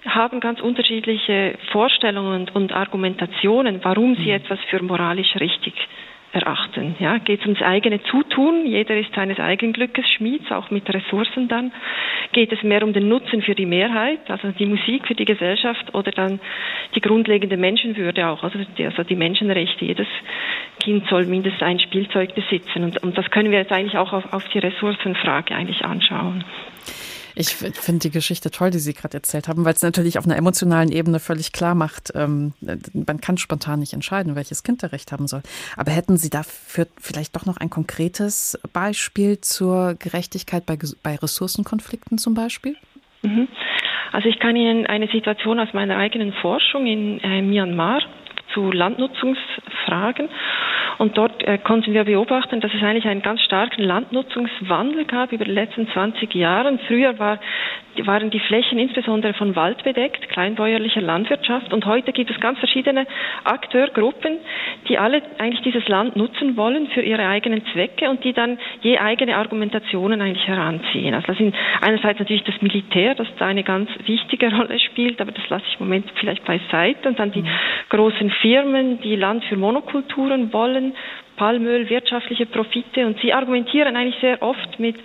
[0.06, 4.36] haben ganz unterschiedliche Vorstellungen und, und Argumentationen, warum sie mhm.
[4.36, 5.74] etwas für moralisch richtig
[6.36, 6.94] erachten.
[6.98, 11.48] Ja, geht es ums eigene Zutun, jeder ist seines eigenen Glückes Schmieds, auch mit Ressourcen
[11.48, 11.72] dann.
[12.32, 15.94] Geht es mehr um den Nutzen für die Mehrheit, also die Musik für die Gesellschaft
[15.94, 16.38] oder dann
[16.94, 19.84] die grundlegende Menschenwürde auch, also die, also die Menschenrechte.
[19.86, 20.08] Jedes
[20.80, 24.32] Kind soll mindestens ein Spielzeug besitzen und, und das können wir jetzt eigentlich auch auf,
[24.32, 26.44] auf die Ressourcenfrage eigentlich anschauen.
[27.38, 30.36] Ich finde die Geschichte toll, die Sie gerade erzählt haben, weil es natürlich auf einer
[30.36, 32.54] emotionalen Ebene völlig klar macht, ähm,
[32.94, 35.42] man kann spontan nicht entscheiden, welches Kind der Recht haben soll.
[35.76, 42.16] Aber hätten Sie dafür vielleicht doch noch ein konkretes Beispiel zur Gerechtigkeit bei, bei Ressourcenkonflikten
[42.16, 42.74] zum Beispiel?
[43.20, 43.48] Mhm.
[44.12, 48.00] Also ich kann Ihnen eine Situation aus meiner eigenen Forschung in äh, Myanmar
[48.54, 50.30] zu Landnutzungsfragen
[50.98, 55.44] und dort äh, konnten wir beobachten, dass es eigentlich einen ganz starken Landnutzungswandel gab über
[55.44, 56.78] die letzten 20 Jahre.
[56.86, 57.38] Früher war,
[58.04, 61.72] waren die Flächen insbesondere von Wald bedeckt, kleinbäuerlicher Landwirtschaft.
[61.72, 63.06] Und heute gibt es ganz verschiedene
[63.44, 64.38] Akteurgruppen,
[64.88, 68.98] die alle eigentlich dieses Land nutzen wollen für ihre eigenen Zwecke und die dann je
[68.98, 71.14] eigene Argumentationen eigentlich heranziehen.
[71.14, 75.32] Also das sind einerseits natürlich das Militär, das da eine ganz wichtige Rolle spielt, aber
[75.32, 77.08] das lasse ich im Moment vielleicht beiseite.
[77.08, 77.48] Und dann die mhm.
[77.90, 80.85] großen Firmen, die Land für Monokulturen wollen
[81.36, 84.96] Palmöl, wirtschaftliche Profite und sie argumentieren eigentlich sehr oft mit,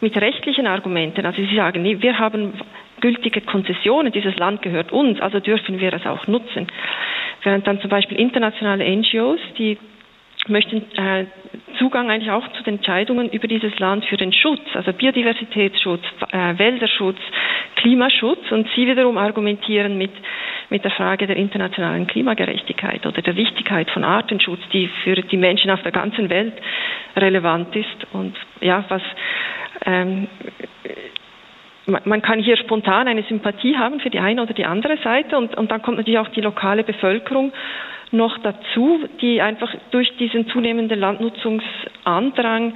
[0.00, 1.24] mit rechtlichen Argumenten.
[1.24, 2.52] Also sie sagen, wir haben
[3.00, 4.12] gültige Konzessionen.
[4.12, 6.66] Dieses Land gehört uns, also dürfen wir es auch nutzen.
[7.42, 9.78] Während dann zum Beispiel internationale NGOs, die
[10.48, 11.26] möchten äh,
[11.78, 16.58] Zugang eigentlich auch zu den Entscheidungen über dieses Land für den Schutz, also Biodiversitätsschutz, äh,
[16.58, 17.18] Wälderschutz,
[17.88, 20.10] Klimaschutz und sie wiederum argumentieren mit,
[20.68, 25.70] mit der Frage der internationalen Klimagerechtigkeit oder der Wichtigkeit von Artenschutz, die für die Menschen
[25.70, 26.52] auf der ganzen Welt
[27.16, 28.06] relevant ist.
[28.12, 29.00] Und ja, was
[29.86, 30.28] ähm,
[32.04, 35.56] man kann hier spontan eine Sympathie haben für die eine oder die andere Seite und,
[35.56, 37.52] und dann kommt natürlich auch die lokale Bevölkerung
[38.12, 42.74] noch dazu, die einfach durch diesen zunehmenden Landnutzungsandrang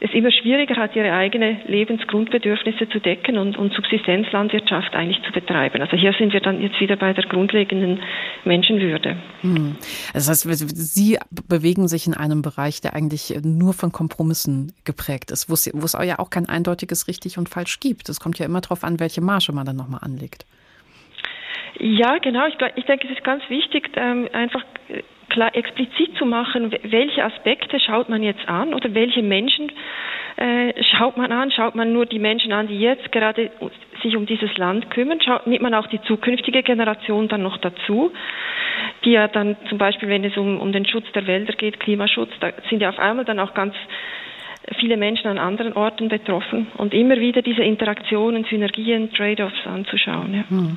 [0.00, 5.80] es immer schwieriger hat, ihre eigenen Lebensgrundbedürfnisse zu decken und, und Subsistenzlandwirtschaft eigentlich zu betreiben.
[5.80, 8.00] Also hier sind wir dann jetzt wieder bei der grundlegenden
[8.44, 9.16] Menschenwürde.
[9.40, 9.76] Hm.
[10.12, 11.18] Das heißt, Sie
[11.48, 15.84] bewegen sich in einem Bereich, der eigentlich nur von Kompromissen geprägt ist, wo es, wo
[15.84, 18.08] es ja auch kein eindeutiges richtig und falsch gibt.
[18.08, 20.44] Es kommt ja immer darauf an, welche Marge man dann nochmal anlegt.
[21.78, 22.46] Ja, genau.
[22.46, 24.64] Ich, ich denke, es ist ganz wichtig, ähm, einfach
[25.28, 29.72] klar explizit zu machen, welche Aspekte schaut man jetzt an oder welche Menschen
[30.36, 31.50] äh, schaut man an?
[31.52, 33.50] Schaut man nur die Menschen an, die jetzt gerade
[34.02, 35.20] sich um dieses Land kümmern?
[35.20, 38.12] Schaut, nimmt man auch die zukünftige Generation dann noch dazu,
[39.04, 42.30] die ja dann zum Beispiel, wenn es um, um den Schutz der Wälder geht, Klimaschutz,
[42.40, 43.74] da sind ja auf einmal dann auch ganz
[44.78, 50.34] viele Menschen an anderen Orten betroffen und immer wieder diese Interaktionen, Synergien, Trade-offs anzuschauen.
[50.34, 50.44] Ja.
[50.48, 50.76] Hm.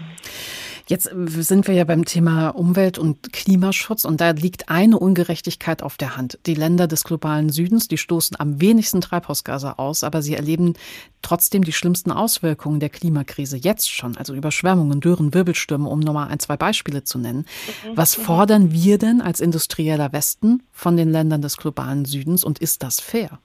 [0.89, 5.97] Jetzt sind wir ja beim Thema Umwelt und Klimaschutz und da liegt eine Ungerechtigkeit auf
[5.97, 6.39] der Hand.
[6.45, 10.75] Die Länder des globalen Südens, die stoßen am wenigsten Treibhausgase aus, aber sie erleben
[11.21, 16.39] trotzdem die schlimmsten Auswirkungen der Klimakrise jetzt schon, also Überschwemmungen, Dürren, Wirbelstürme, um nochmal ein,
[16.39, 17.39] zwei Beispiele zu nennen.
[17.85, 17.97] Mhm.
[17.97, 22.81] Was fordern wir denn als industrieller Westen von den Ländern des globalen Südens und ist
[22.81, 23.39] das fair?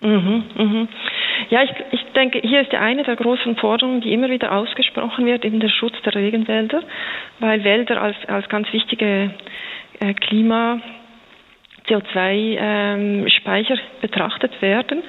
[0.00, 0.88] Mhm, mhm.
[1.50, 5.44] Ja, ich, ich denke, hier ist eine der großen Forderungen, die immer wieder ausgesprochen wird,
[5.44, 6.82] eben der Schutz der Regenwälder,
[7.38, 9.30] weil Wälder als, als ganz wichtige
[10.00, 10.80] äh, Klima
[11.88, 15.02] CO2-Speicher ähm, betrachtet werden.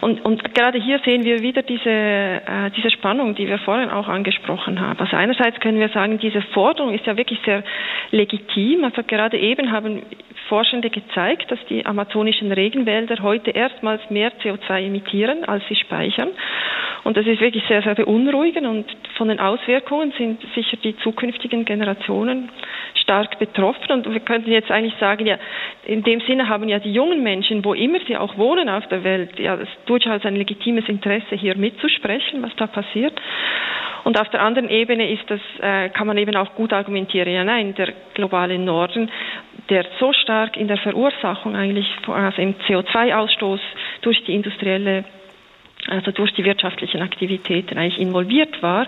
[0.00, 4.08] Und, und, gerade hier sehen wir wieder diese, äh, diese Spannung, die wir vorhin auch
[4.08, 4.98] angesprochen haben.
[4.98, 7.62] Also einerseits können wir sagen, diese Forderung ist ja wirklich sehr
[8.10, 8.84] legitim.
[8.84, 10.02] Also gerade eben haben
[10.48, 16.30] Forschende gezeigt, dass die amazonischen Regenwälder heute erstmals mehr CO2 emittieren, als sie speichern.
[17.04, 18.84] Und das ist wirklich sehr, sehr beunruhigend und
[19.16, 22.50] von den Auswirkungen sind sicher die zukünftigen Generationen
[22.94, 23.90] stark betroffen.
[23.92, 25.38] Und wir könnten jetzt eigentlich sagen, ja,
[25.84, 29.04] in dem Sinne haben ja die jungen Menschen, wo immer sie auch wohnen auf der
[29.04, 33.20] Welt, ja, durchaus ein legitimes Interesse, hier mitzusprechen, was da passiert.
[34.04, 37.44] Und auf der anderen Ebene ist das, äh, kann man eben auch gut argumentieren, ja
[37.44, 39.10] nein, der globale Norden,
[39.68, 43.60] der so stark in der Verursachung eigentlich, also im CO2-Ausstoß
[44.02, 45.04] durch die industrielle
[45.88, 48.86] also durch die wirtschaftlichen Aktivitäten eigentlich involviert war.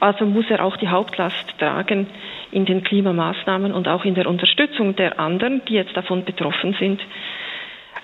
[0.00, 2.06] Also muss er auch die Hauptlast tragen
[2.52, 7.00] in den Klimamaßnahmen und auch in der Unterstützung der anderen, die jetzt davon betroffen sind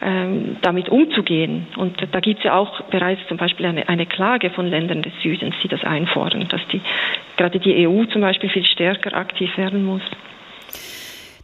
[0.01, 1.67] ähm, damit umzugehen.
[1.77, 5.13] Und da gibt es ja auch bereits zum Beispiel eine, eine Klage von Ländern des
[5.23, 6.81] Südens, die das einfordern, dass die,
[7.37, 10.03] gerade die EU zum Beispiel viel stärker aktiv werden muss.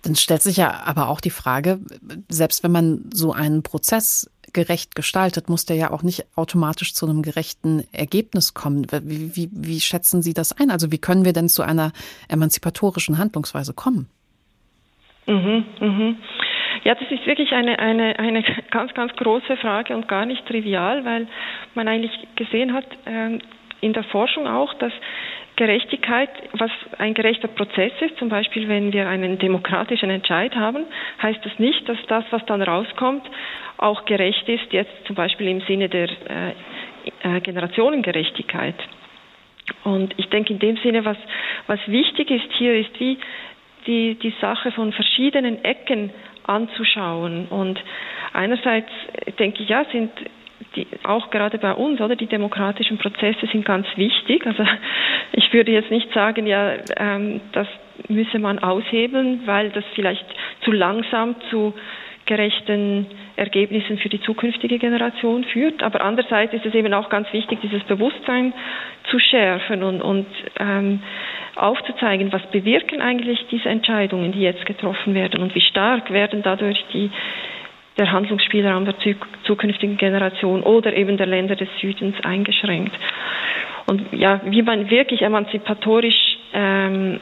[0.03, 1.81] Dann stellt sich ja aber auch die Frage,
[2.29, 7.07] selbst wenn man so einen Prozess gerecht gestaltet, muss der ja auch nicht automatisch zu
[7.07, 8.87] einem gerechten Ergebnis kommen.
[9.03, 10.71] Wie, wie, wie schätzen Sie das ein?
[10.71, 11.93] Also wie können wir denn zu einer
[12.29, 14.09] emanzipatorischen Handlungsweise kommen?
[15.27, 16.17] Mhm, mhm.
[16.85, 21.05] Ja, das ist wirklich eine, eine, eine ganz, ganz große Frage und gar nicht trivial,
[21.05, 21.27] weil
[21.75, 23.39] man eigentlich gesehen hat, äh,
[23.81, 24.93] in der Forschung auch, dass
[25.57, 30.85] Gerechtigkeit, was ein gerechter Prozess ist, zum Beispiel wenn wir einen demokratischen Entscheid haben,
[31.23, 33.23] heißt das nicht, dass das, was dann rauskommt,
[33.77, 38.75] auch gerecht ist, jetzt zum Beispiel im Sinne der äh, äh, Generationengerechtigkeit.
[39.85, 41.17] Und ich denke in dem Sinne, was,
[41.67, 43.19] was wichtig ist hier, ist wie
[43.87, 46.11] die, die Sache von verschiedenen Ecken
[46.47, 47.47] anzuschauen.
[47.49, 47.83] Und
[48.33, 48.91] einerseits
[49.39, 50.11] denke ich, ja, sind
[50.77, 54.47] die, auch gerade bei uns, oder die demokratischen Prozesse sind ganz wichtig.
[54.47, 54.65] Also
[55.33, 57.67] ich würde jetzt nicht sagen, ja, ähm, das
[58.09, 60.25] müsse man aushebeln, weil das vielleicht
[60.63, 61.75] zu langsam zu
[62.27, 63.07] gerechten
[63.37, 65.83] Ergebnissen für die zukünftige Generation führt.
[65.83, 68.53] Aber andererseits ist es eben auch ganz wichtig, dieses Bewusstsein
[69.11, 70.27] zu schärfen und, und
[70.59, 71.03] ähm,
[71.57, 76.83] aufzuzeigen, was bewirken eigentlich diese Entscheidungen, die jetzt getroffen werden und wie stark werden dadurch
[76.93, 77.11] die,
[77.97, 78.95] der Handlungsspielraum der
[79.45, 82.93] zukünftigen Generation oder eben der Länder des Südens eingeschränkt.
[83.87, 87.21] Und ja, wie man wirklich emanzipatorisch ähm,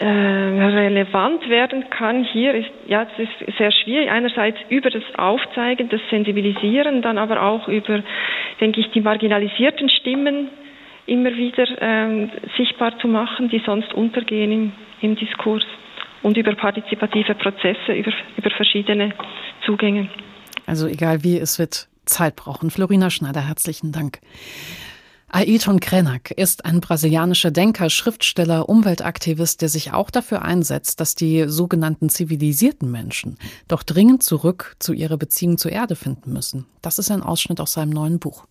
[0.00, 5.88] äh, relevant werden kann hier ist ja das ist sehr schwierig einerseits über das Aufzeigen
[5.88, 8.04] das Sensibilisieren dann aber auch über
[8.60, 10.50] denke ich die marginalisierten Stimmen
[11.06, 15.64] immer wieder ähm, sichtbar zu machen, die sonst untergehen im, im Diskurs
[16.22, 19.14] und über partizipative Prozesse, über, über verschiedene
[19.64, 20.08] Zugänge.
[20.66, 22.70] Also egal wie, es wird Zeit brauchen.
[22.70, 24.20] Florina Schneider, herzlichen Dank.
[25.30, 31.44] Ailton Krenak ist ein brasilianischer Denker, Schriftsteller, Umweltaktivist, der sich auch dafür einsetzt, dass die
[31.48, 33.36] sogenannten zivilisierten Menschen
[33.68, 36.66] doch dringend zurück zu ihrer Beziehung zur Erde finden müssen.
[36.80, 38.46] Das ist ein Ausschnitt aus seinem neuen Buch.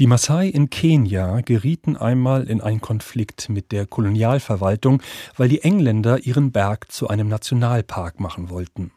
[0.00, 5.02] Die Maasai in Kenia gerieten einmal in einen Konflikt mit der Kolonialverwaltung,
[5.36, 8.92] weil die Engländer ihren Berg zu einem Nationalpark machen wollten.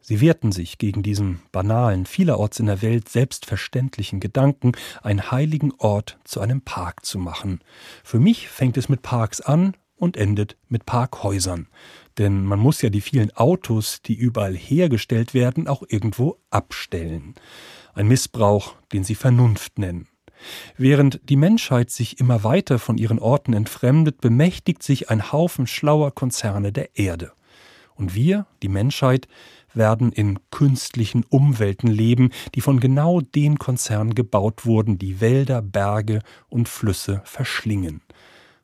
[0.00, 6.18] Sie wehrten sich gegen diesen banalen, vielerorts in der Welt selbstverständlichen Gedanken, einen heiligen Ort
[6.24, 7.60] zu einem Park zu machen.
[8.02, 11.68] Für mich fängt es mit Parks an und endet mit Parkhäusern.
[12.18, 17.36] Denn man muss ja die vielen Autos, die überall hergestellt werden, auch irgendwo abstellen.
[17.94, 20.08] Ein Missbrauch, den sie Vernunft nennen.
[20.76, 26.12] Während die Menschheit sich immer weiter von ihren Orten entfremdet, bemächtigt sich ein Haufen schlauer
[26.12, 27.32] Konzerne der Erde.
[27.94, 29.26] Und wir, die Menschheit,
[29.72, 36.20] werden in künstlichen Umwelten leben, die von genau den Konzernen gebaut wurden, die Wälder, Berge
[36.48, 38.00] und Flüsse verschlingen.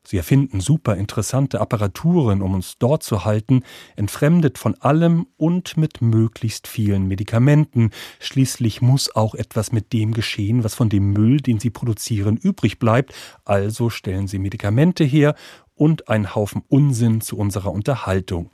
[0.05, 3.63] Sie erfinden super interessante Apparaturen, um uns dort zu halten,
[3.95, 7.91] entfremdet von allem und mit möglichst vielen Medikamenten.
[8.19, 12.79] Schließlich muss auch etwas mit dem geschehen, was von dem Müll, den sie produzieren, übrig
[12.79, 13.13] bleibt.
[13.45, 15.35] Also stellen sie Medikamente her
[15.75, 18.51] und einen Haufen Unsinn zu unserer Unterhaltung.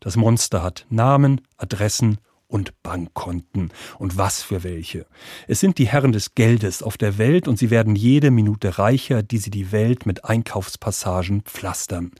[0.00, 2.18] Das Monster hat Namen, Adressen
[2.52, 3.72] und Bankkonten.
[3.98, 5.06] Und was für welche.
[5.48, 9.22] Es sind die Herren des Geldes auf der Welt und sie werden jede Minute reicher,
[9.22, 12.12] die sie die Welt mit Einkaufspassagen pflastern.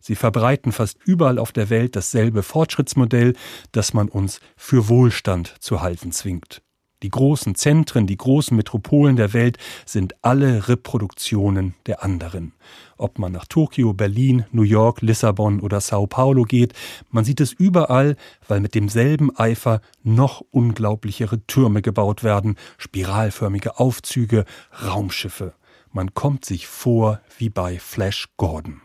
[0.00, 3.34] Sie verbreiten fast überall auf der Welt dasselbe Fortschrittsmodell,
[3.72, 6.62] das man uns für Wohlstand zu halten zwingt.
[7.02, 12.52] Die großen Zentren, die großen Metropolen der Welt sind alle Reproduktionen der anderen.
[12.98, 16.74] Ob man nach Tokio, Berlin, New York, Lissabon oder Sao Paulo geht,
[17.10, 24.44] man sieht es überall, weil mit demselben Eifer noch unglaublichere Türme gebaut werden, spiralförmige Aufzüge,
[24.84, 25.54] Raumschiffe.
[25.92, 28.82] Man kommt sich vor wie bei Flash Gordon.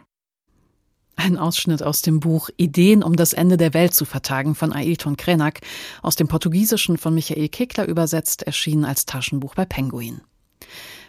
[1.15, 5.17] Ein Ausschnitt aus dem Buch Ideen, um das Ende der Welt zu vertagen von Ailton
[5.17, 5.61] Krenak,
[6.01, 10.21] aus dem Portugiesischen von Michael Kekler übersetzt, erschienen als Taschenbuch bei Penguin.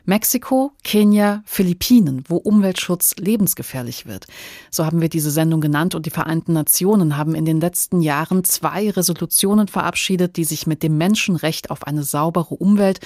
[0.08, 4.28] Mexiko, Kenia, Philippinen, wo Umweltschutz lebensgefährlich wird.
[4.70, 8.44] So haben wir diese Sendung genannt und die Vereinten Nationen haben in den letzten Jahren
[8.44, 13.00] zwei Resolutionen verabschiedet, die sich mit dem Menschenrecht auf eine saubere Umwelt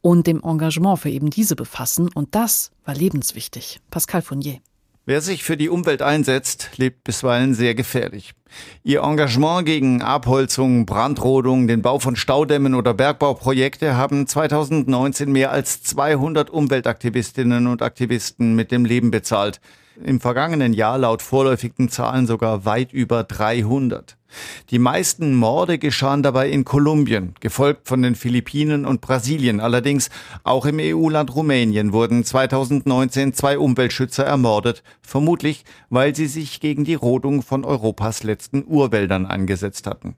[0.00, 2.08] und dem Engagement für eben diese befassen.
[2.14, 3.82] Und das war lebenswichtig.
[3.90, 4.60] Pascal Fournier.
[5.08, 8.32] Wer sich für die Umwelt einsetzt, lebt bisweilen sehr gefährlich.
[8.82, 15.80] Ihr Engagement gegen Abholzung, Brandrodung, den Bau von Staudämmen oder Bergbauprojekte haben 2019 mehr als
[15.84, 19.60] 200 Umweltaktivistinnen und Aktivisten mit dem Leben bezahlt.
[20.02, 24.15] Im vergangenen Jahr laut vorläufigen Zahlen sogar weit über 300.
[24.70, 29.60] Die meisten Morde geschahen dabei in Kolumbien, gefolgt von den Philippinen und Brasilien.
[29.60, 30.10] Allerdings
[30.42, 36.94] auch im EU-Land Rumänien wurden 2019 zwei Umweltschützer ermordet, vermutlich weil sie sich gegen die
[36.94, 40.16] Rodung von Europas letzten Urwäldern eingesetzt hatten.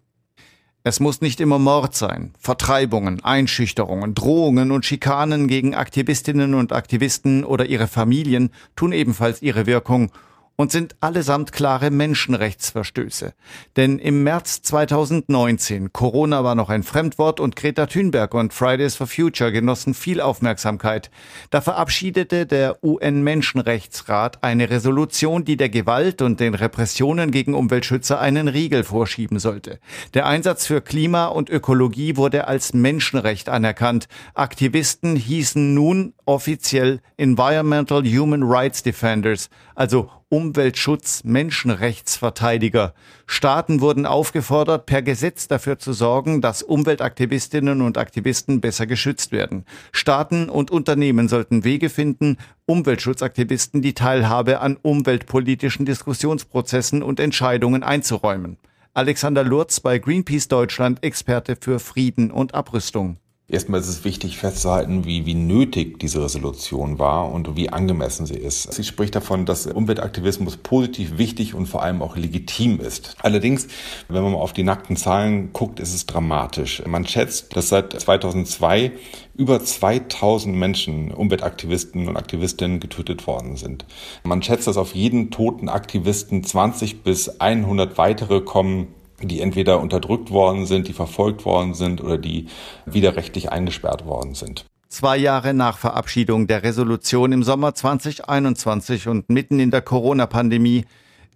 [0.85, 2.33] Es muss nicht immer Mord sein.
[2.39, 9.67] Vertreibungen, Einschüchterungen, Drohungen und Schikanen gegen Aktivistinnen und Aktivisten oder ihre Familien tun ebenfalls ihre
[9.67, 10.13] Wirkung
[10.61, 13.33] und sind allesamt klare Menschenrechtsverstöße.
[13.77, 19.07] Denn im März 2019, Corona war noch ein Fremdwort und Greta Thunberg und Fridays for
[19.07, 21.13] Future genossen viel Aufmerksamkeit.
[21.51, 28.49] Da verabschiedete der UN-Menschenrechtsrat eine Resolution, die der Gewalt und den Repressionen gegen Umweltschützer einen
[28.49, 29.79] Riegel vorschieben sollte.
[30.15, 34.09] Der Einsatz für Klima und Ökologie wurde als Menschenrecht anerkannt.
[34.35, 42.93] Aktivisten hießen nun offiziell Environmental Human Rights Defenders, also Umweltschutz, Menschenrechtsverteidiger.
[43.27, 49.65] Staaten wurden aufgefordert, per Gesetz dafür zu sorgen, dass Umweltaktivistinnen und Aktivisten besser geschützt werden.
[49.91, 52.37] Staaten und Unternehmen sollten Wege finden,
[52.67, 58.59] Umweltschutzaktivisten die Teilhabe an umweltpolitischen Diskussionsprozessen und Entscheidungen einzuräumen.
[58.93, 63.17] Alexander Lurz bei Greenpeace Deutschland, Experte für Frieden und Abrüstung.
[63.51, 68.37] Erstmal ist es wichtig festzuhalten, wie, wie nötig diese Resolution war und wie angemessen sie
[68.37, 68.71] ist.
[68.71, 73.17] Sie spricht davon, dass Umweltaktivismus positiv wichtig und vor allem auch legitim ist.
[73.23, 73.67] Allerdings,
[74.09, 76.83] wenn man mal auf die nackten Zahlen guckt, ist es dramatisch.
[76.87, 78.93] Man schätzt, dass seit 2002
[79.35, 83.87] über 2000 Menschen, Umweltaktivisten und Aktivistinnen getötet worden sind.
[84.25, 88.89] Man schätzt, dass auf jeden toten Aktivisten 20 bis 100 weitere kommen,
[89.21, 92.47] die entweder unterdrückt worden sind, die verfolgt worden sind oder die
[92.87, 94.65] widerrechtlich eingesperrt worden sind.
[94.89, 100.87] Zwei Jahre nach Verabschiedung der Resolution im Sommer 2021 und mitten in der Corona-Pandemie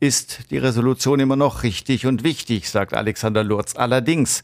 [0.00, 3.76] ist die Resolution immer noch richtig und wichtig, sagt Alexander Lurz.
[3.76, 4.42] Allerdings,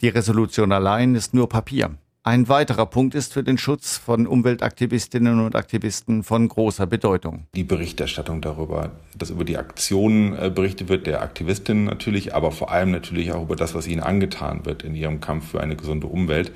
[0.00, 1.98] die Resolution allein ist nur Papier.
[2.28, 7.46] Ein weiterer Punkt ist für den Schutz von Umweltaktivistinnen und Aktivisten von großer Bedeutung.
[7.54, 12.70] Die Berichterstattung darüber, dass über die Aktionen äh, berichtet wird, der Aktivistinnen natürlich, aber vor
[12.70, 16.06] allem natürlich auch über das, was ihnen angetan wird in ihrem Kampf für eine gesunde
[16.06, 16.52] Umwelt.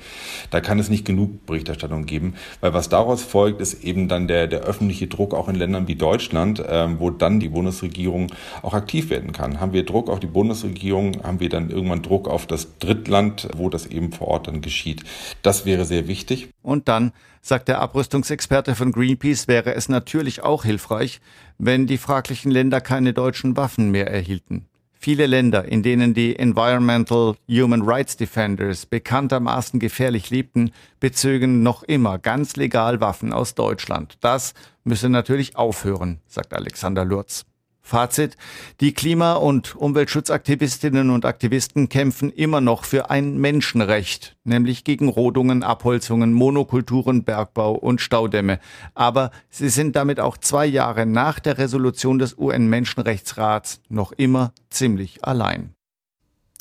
[0.51, 4.45] Da kann es nicht genug Berichterstattung geben, weil was daraus folgt, ist eben dann der,
[4.45, 8.27] der öffentliche Druck auch in Ländern wie Deutschland, äh, wo dann die Bundesregierung
[8.61, 9.59] auch aktiv werden kann.
[9.59, 13.69] Haben wir Druck auf die Bundesregierung, haben wir dann irgendwann Druck auf das Drittland, wo
[13.69, 15.03] das eben vor Ort dann geschieht.
[15.41, 16.49] Das wäre sehr wichtig.
[16.61, 17.11] Und dann,
[17.41, 21.19] sagt der Abrüstungsexperte von Greenpeace, wäre es natürlich auch hilfreich,
[21.57, 24.67] wenn die fraglichen Länder keine deutschen Waffen mehr erhielten.
[24.93, 32.17] Viele Länder, in denen die Environmental Human Rights Defenders bekanntermaßen gefährlich lebten, bezögen noch immer
[32.19, 34.17] ganz legal Waffen aus Deutschland.
[34.21, 34.53] Das
[34.85, 37.45] müsse natürlich aufhören, sagt Alexander Lurz.
[37.85, 38.37] Fazit.
[38.79, 45.63] Die Klima- und Umweltschutzaktivistinnen und Aktivisten kämpfen immer noch für ein Menschenrecht, nämlich gegen Rodungen,
[45.63, 48.59] Abholzungen, Monokulturen, Bergbau und Staudämme.
[48.95, 55.25] Aber sie sind damit auch zwei Jahre nach der Resolution des UN-Menschenrechtsrats noch immer ziemlich
[55.25, 55.75] allein.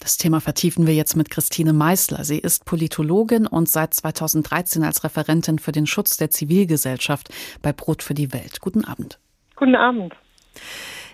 [0.00, 2.24] Das Thema vertiefen wir jetzt mit Christine Meissler.
[2.24, 7.28] Sie ist Politologin und seit 2013 als Referentin für den Schutz der Zivilgesellschaft
[7.62, 8.60] bei Brot für die Welt.
[8.60, 9.20] Guten Abend.
[9.54, 10.12] Guten Abend.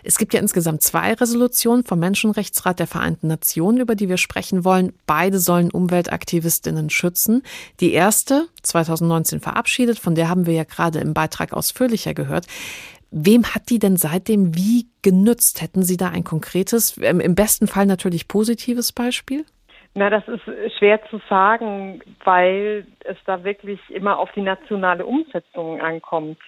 [0.02, 4.64] Es gibt ja insgesamt zwei Resolutionen vom Menschenrechtsrat der Vereinten Nationen, über die wir sprechen
[4.64, 4.92] wollen.
[5.06, 7.42] Beide sollen Umweltaktivistinnen schützen.
[7.80, 12.46] Die erste, 2019 verabschiedet, von der haben wir ja gerade im Beitrag ausführlicher gehört.
[13.10, 15.62] Wem hat die denn seitdem wie genützt?
[15.62, 19.44] Hätten Sie da ein konkretes, ähm, im besten Fall natürlich positives Beispiel?
[19.94, 20.42] Na, das ist
[20.78, 26.38] schwer zu sagen, weil es da wirklich immer auf die nationale Umsetzung ankommt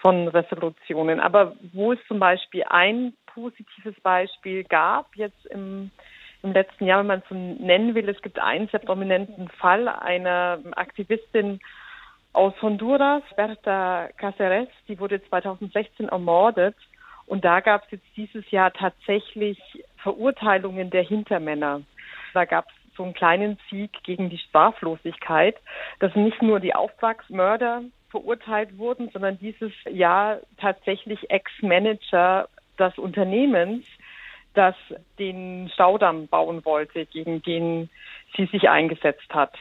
[0.00, 1.20] von Resolutionen.
[1.20, 5.90] Aber wo es zum Beispiel ein positives Beispiel gab, jetzt im,
[6.42, 9.88] im letzten Jahr, wenn man es so nennen will, es gibt einen sehr prominenten Fall
[9.88, 11.60] einer Aktivistin
[12.32, 16.76] aus Honduras, Berta Cáceres, die wurde 2016 ermordet.
[17.26, 19.58] Und da gab es jetzt dieses Jahr tatsächlich
[19.98, 21.82] Verurteilungen der Hintermänner.
[22.34, 25.56] Da gab es so einen kleinen Sieg gegen die Straflosigkeit,
[26.00, 32.48] dass nicht nur die Auftragsmörder verurteilt wurden, sondern dieses Jahr tatsächlich Ex-Manager
[32.78, 33.84] des Unternehmens,
[34.54, 34.74] das
[35.18, 37.90] den Staudamm bauen wollte, gegen den
[38.36, 39.54] sie sich eingesetzt hat.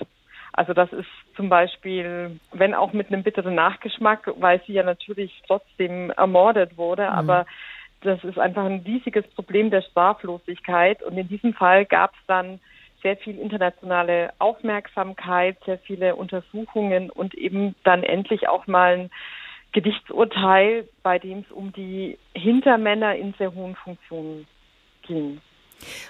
[0.54, 5.44] Also das ist zum Beispiel, wenn auch mit einem bitteren Nachgeschmack, weil sie ja natürlich
[5.46, 7.10] trotzdem ermordet wurde, mhm.
[7.10, 7.46] aber
[8.02, 11.02] das ist einfach ein riesiges Problem der Straflosigkeit.
[11.04, 12.60] Und in diesem Fall gab es dann
[13.08, 19.10] sehr viel internationale Aufmerksamkeit, sehr viele Untersuchungen und eben dann endlich auch mal ein
[19.72, 24.46] Gedichtsurteil, bei dem es um die Hintermänner in sehr hohen Funktionen
[25.04, 25.40] ging.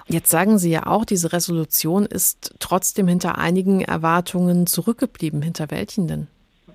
[0.07, 5.43] Jetzt sagen Sie ja auch, diese Resolution ist trotzdem hinter einigen Erwartungen zurückgeblieben.
[5.43, 6.27] Hinter welchen denn?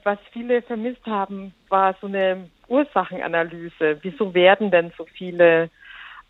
[0.05, 3.99] Was viele vermisst haben, war so eine Ursachenanalyse.
[4.03, 5.69] Wieso werden denn so viele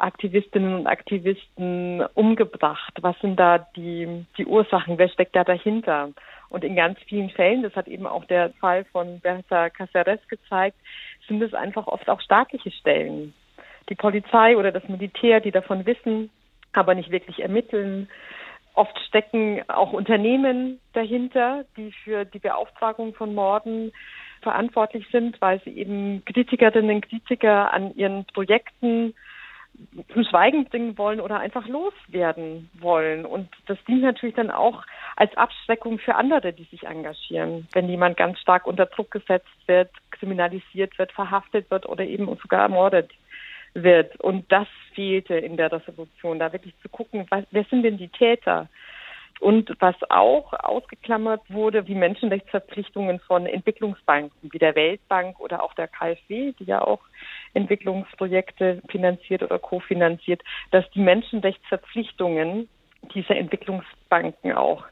[0.02, 2.92] Aktivistinnen und Aktivisten umgebracht?
[3.00, 4.98] Was sind da die, die Ursachen?
[4.98, 6.10] Wer steckt da dahinter?
[6.48, 10.76] Und in ganz vielen Fällen, das hat eben auch der Fall von Berta Caceres gezeigt,
[11.28, 13.32] sind es einfach oft auch staatliche Stellen.
[13.88, 16.30] Die Polizei oder das Militär, die davon wissen,
[16.72, 18.08] aber nicht wirklich ermitteln.
[18.74, 23.92] Oft stecken auch Unternehmen dahinter, die für die Beauftragung von Morden
[24.42, 29.14] verantwortlich sind, weil sie eben Kritikerinnen und Kritiker an ihren Projekten
[30.12, 33.24] zum Schweigen bringen wollen oder einfach loswerden wollen.
[33.24, 34.84] Und das dient natürlich dann auch
[35.16, 37.66] als Abschreckung für andere, die sich engagieren.
[37.72, 42.62] Wenn jemand ganz stark unter Druck gesetzt wird, kriminalisiert wird, verhaftet wird oder eben sogar
[42.62, 43.10] ermordet
[43.74, 44.18] wird.
[44.20, 48.68] Und das fehlte in der Resolution, da wirklich zu gucken, wer sind denn die Täter?
[49.42, 55.88] Und was auch ausgeklammert wurde, die Menschenrechtsverpflichtungen von Entwicklungsbanken wie der Weltbank oder auch der
[55.88, 57.00] KfW, die ja auch
[57.52, 62.68] Entwicklungsprojekte finanziert oder kofinanziert, dass die Menschenrechtsverpflichtungen
[63.16, 64.84] dieser Entwicklungsbanken auch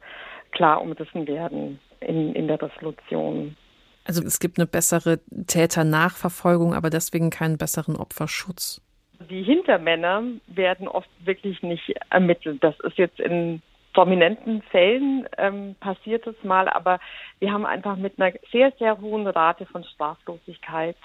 [0.51, 3.57] klar umrissen werden in, in der Resolution.
[4.03, 8.83] Also es gibt eine bessere Täternachverfolgung, aber deswegen keinen besseren Opferschutz.
[9.31, 12.65] Die Hintermänner werden oft wirklich nicht ermittelt.
[12.65, 13.63] Das ist jetzt in
[13.93, 17.01] prominenten Fällen ähm, passiert es mal, aber
[17.39, 20.97] wir haben einfach mit einer sehr, sehr hohen Rate von Straflosigkeit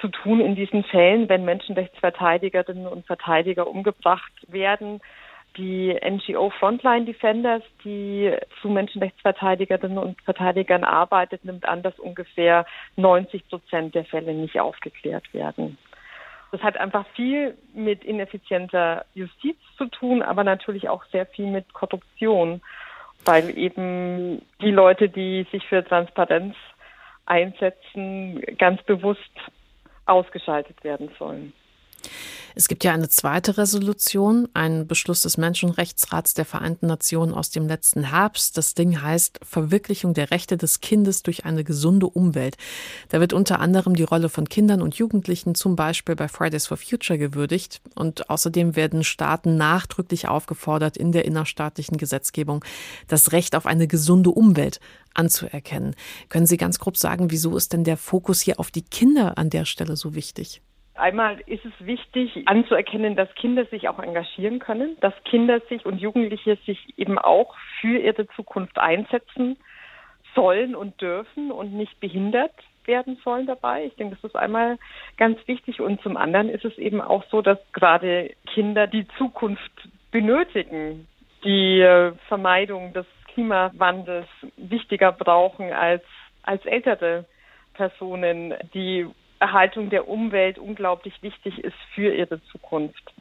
[0.00, 5.00] zu tun in diesen Fällen, wenn Menschenrechtsverteidigerinnen und Verteidiger umgebracht werden.
[5.56, 8.32] Die NGO Frontline Defenders, die
[8.62, 12.64] zu Menschenrechtsverteidigerinnen und Verteidigern arbeitet, nimmt an, dass ungefähr
[12.96, 15.76] 90 Prozent der Fälle nicht aufgeklärt werden.
[16.50, 21.72] Das hat einfach viel mit ineffizienter Justiz zu tun, aber natürlich auch sehr viel mit
[21.74, 22.62] Korruption,
[23.24, 26.56] weil eben die Leute, die sich für Transparenz
[27.26, 29.20] einsetzen, ganz bewusst
[30.06, 31.52] ausgeschaltet werden sollen.
[32.58, 37.68] Es gibt ja eine zweite Resolution, einen Beschluss des Menschenrechtsrats der Vereinten Nationen aus dem
[37.68, 38.56] letzten Herbst.
[38.56, 42.56] Das Ding heißt Verwirklichung der Rechte des Kindes durch eine gesunde Umwelt.
[43.10, 46.76] Da wird unter anderem die Rolle von Kindern und Jugendlichen zum Beispiel bei Fridays for
[46.76, 47.80] Future gewürdigt.
[47.94, 52.64] Und außerdem werden Staaten nachdrücklich aufgefordert, in der innerstaatlichen Gesetzgebung
[53.06, 54.80] das Recht auf eine gesunde Umwelt
[55.14, 55.94] anzuerkennen.
[56.28, 59.48] Können Sie ganz grob sagen, wieso ist denn der Fokus hier auf die Kinder an
[59.48, 60.60] der Stelle so wichtig?
[60.98, 65.98] Einmal ist es wichtig anzuerkennen, dass Kinder sich auch engagieren können, dass Kinder sich und
[65.98, 69.56] Jugendliche sich eben auch für ihre Zukunft einsetzen
[70.34, 72.52] sollen und dürfen und nicht behindert
[72.84, 73.84] werden sollen dabei.
[73.84, 74.78] Ich denke, das ist einmal
[75.16, 75.80] ganz wichtig.
[75.80, 81.06] Und zum anderen ist es eben auch so, dass gerade Kinder die Zukunft benötigen,
[81.44, 84.26] die äh, Vermeidung des Klimawandels
[84.56, 86.02] wichtiger brauchen als,
[86.42, 87.24] als ältere
[87.74, 89.06] Personen, die
[89.40, 93.12] Erhaltung der Umwelt unglaublich wichtig ist für ihre Zukunft.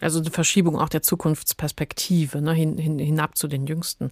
[0.00, 4.08] Also eine Verschiebung auch der Zukunftsperspektive ne, hin, hin, hinab zu den Jüngsten.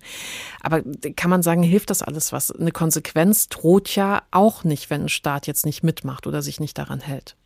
[0.62, 0.82] Aber
[1.16, 2.54] kann man sagen, hilft das alles was?
[2.54, 6.76] Eine Konsequenz droht ja auch nicht, wenn ein Staat jetzt nicht mitmacht oder sich nicht
[6.76, 7.36] daran hält.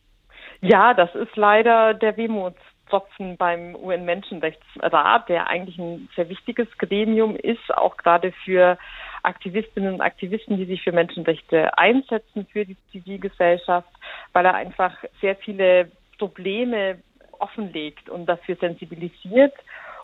[0.60, 7.72] Ja, das ist leider der Wehmutstropfen beim UN-Menschenrechtsrat, der eigentlich ein sehr wichtiges Gremium ist,
[7.74, 8.78] auch gerade für
[9.22, 13.88] Aktivistinnen und Aktivisten, die sich für Menschenrechte einsetzen, für die Zivilgesellschaft,
[14.32, 16.98] weil er einfach sehr viele Probleme
[17.38, 19.54] offenlegt und dafür sensibilisiert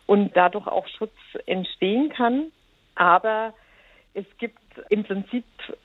[0.06, 1.14] und dadurch auch Schutz
[1.46, 2.50] entstehen kann.
[2.94, 3.54] Aber
[4.14, 4.58] es gibt
[4.88, 5.44] im Prinzip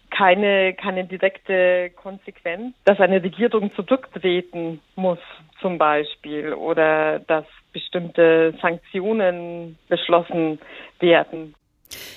[0.09, 5.19] keine, keine direkte Konsequenz, dass eine Regierung zurücktreten muss
[5.61, 10.59] zum Beispiel oder dass bestimmte Sanktionen beschlossen
[10.99, 11.55] werden.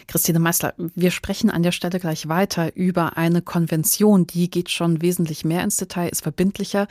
[0.06, 5.02] Christine Meissler, wir sprechen an der Stelle gleich weiter über eine Konvention, die geht schon
[5.02, 6.86] wesentlich mehr ins Detail, ist verbindlicher.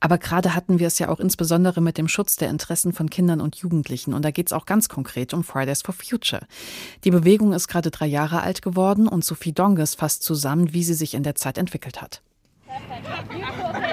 [0.00, 3.40] Aber gerade hatten wir es ja auch insbesondere mit dem Schutz der Interessen von Kindern
[3.40, 4.14] und Jugendlichen.
[4.14, 6.46] Und da geht es auch ganz konkret um Fridays for Future.
[7.04, 10.94] Die Bewegung ist gerade drei Jahre alt geworden und Sophie Donges fasst zusammen, wie sie
[10.94, 12.22] sich in der Zeit entwickelt hat.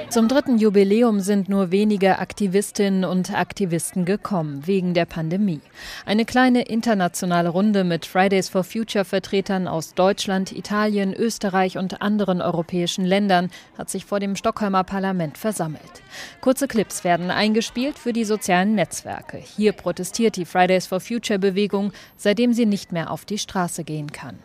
[0.09, 5.61] Zum dritten Jubiläum sind nur wenige Aktivistinnen und Aktivisten gekommen, wegen der Pandemie.
[6.05, 12.41] Eine kleine internationale Runde mit Fridays for Future Vertretern aus Deutschland, Italien, Österreich und anderen
[12.41, 16.01] europäischen Ländern hat sich vor dem Stockholmer Parlament versammelt.
[16.41, 19.37] Kurze Clips werden eingespielt für die sozialen Netzwerke.
[19.37, 24.11] Hier protestiert die Fridays for Future Bewegung, seitdem sie nicht mehr auf die Straße gehen
[24.11, 24.39] kann.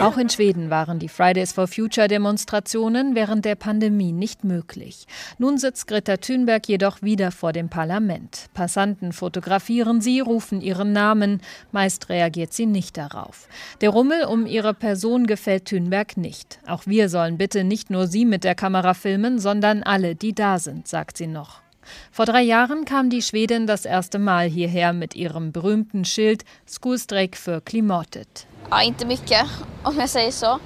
[0.00, 5.06] Auch in Schweden waren die Fridays for Future Demonstrationen während der Pandemie nicht möglich.
[5.38, 8.46] Nun sitzt Greta Thunberg jedoch wieder vor dem Parlament.
[8.54, 11.40] Passanten fotografieren sie, rufen ihren Namen.
[11.72, 13.48] Meist reagiert sie nicht darauf.
[13.80, 16.58] Der Rummel um ihre Person gefällt Thunberg nicht.
[16.66, 20.58] Auch wir sollen bitte nicht nur sie mit der Kamera filmen, sondern alle, die da
[20.58, 21.63] sind, sagt sie noch.
[22.12, 27.36] Vor drei Jahren kam die Schwedin das erste Mal hierher mit ihrem berühmten Schild Skolstrejk
[27.36, 28.46] für Klimatet.
[28.70, 29.46] Ja, inte mycket,
[29.82, 30.58] om jag säger så.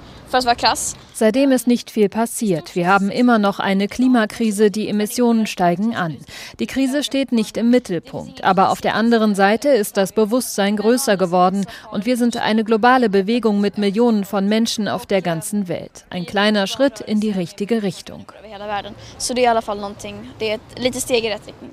[1.19, 2.77] Seitdem ist nicht viel passiert.
[2.77, 6.15] Wir haben immer noch eine Klimakrise, die Emissionen steigen an.
[6.61, 11.17] Die Krise steht nicht im Mittelpunkt, aber auf der anderen Seite ist das Bewusstsein größer
[11.17, 16.05] geworden und wir sind eine globale Bewegung mit Millionen von Menschen auf der ganzen Welt.
[16.09, 18.25] Ein kleiner Schritt in die richtige Richtung.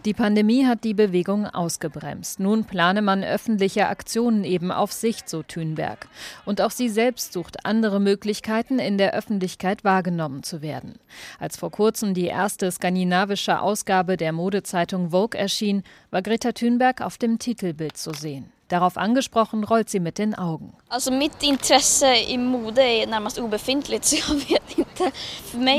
[0.05, 2.41] Die Pandemie hat die Bewegung ausgebremst.
[2.41, 6.09] Nun plane man öffentliche Aktionen eben auf Sicht, so Thünberg.
[6.45, 10.95] Und auch sie selbst sucht andere Möglichkeiten, in der Öffentlichkeit wahrgenommen zu werden.
[11.39, 17.19] Als vor kurzem die erste skandinavische Ausgabe der Modezeitung Vogue erschien, war Greta Thunberg auf
[17.19, 18.51] dem Titelbild zu sehen.
[18.69, 20.73] Darauf angesprochen, rollt sie mit den Augen.
[20.89, 25.13] Also mitt Interesse in Mode ist närmast obefintligt, so jag vet inte.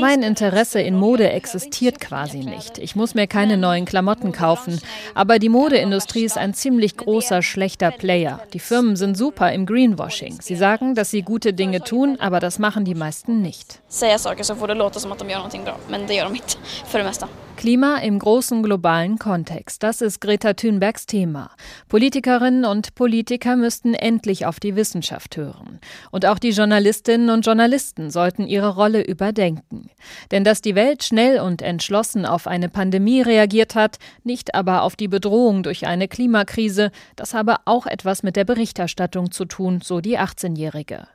[0.00, 2.76] Mein Interesse in Mode existiert quasi nicht.
[2.76, 4.78] Ich muss mir keine neuen Klamotten kaufen.
[5.14, 8.40] Aber die Modeindustrie ist ein ziemlich großer, schlechter Player.
[8.52, 10.42] Die Firmen sind super im Greenwashing.
[10.42, 13.80] Sie sagen, dass sie gute Dinge tun, aber das machen die meisten nicht.
[13.88, 16.24] säga saker så får det låta som att de gör någonting bra, men det gör
[16.24, 16.56] de inte
[16.86, 17.28] för det mesta.
[17.56, 21.50] Klima im großen globalen Kontext, das ist Greta Thunbergs Thema.
[21.88, 24.97] Politikerinnen und Politiker müssten endlich auf die Wissenschaft
[25.36, 25.80] hören.
[26.10, 29.90] Und auch die Journalistinnen und Journalisten sollten ihre Rolle überdenken.
[30.30, 34.96] Denn dass die Welt schnell und entschlossen auf eine Pandemie reagiert hat, nicht aber auf
[34.96, 40.00] die Bedrohung durch eine Klimakrise, das habe auch etwas mit der Berichterstattung zu tun, so
[40.00, 41.06] die 18-Jährige.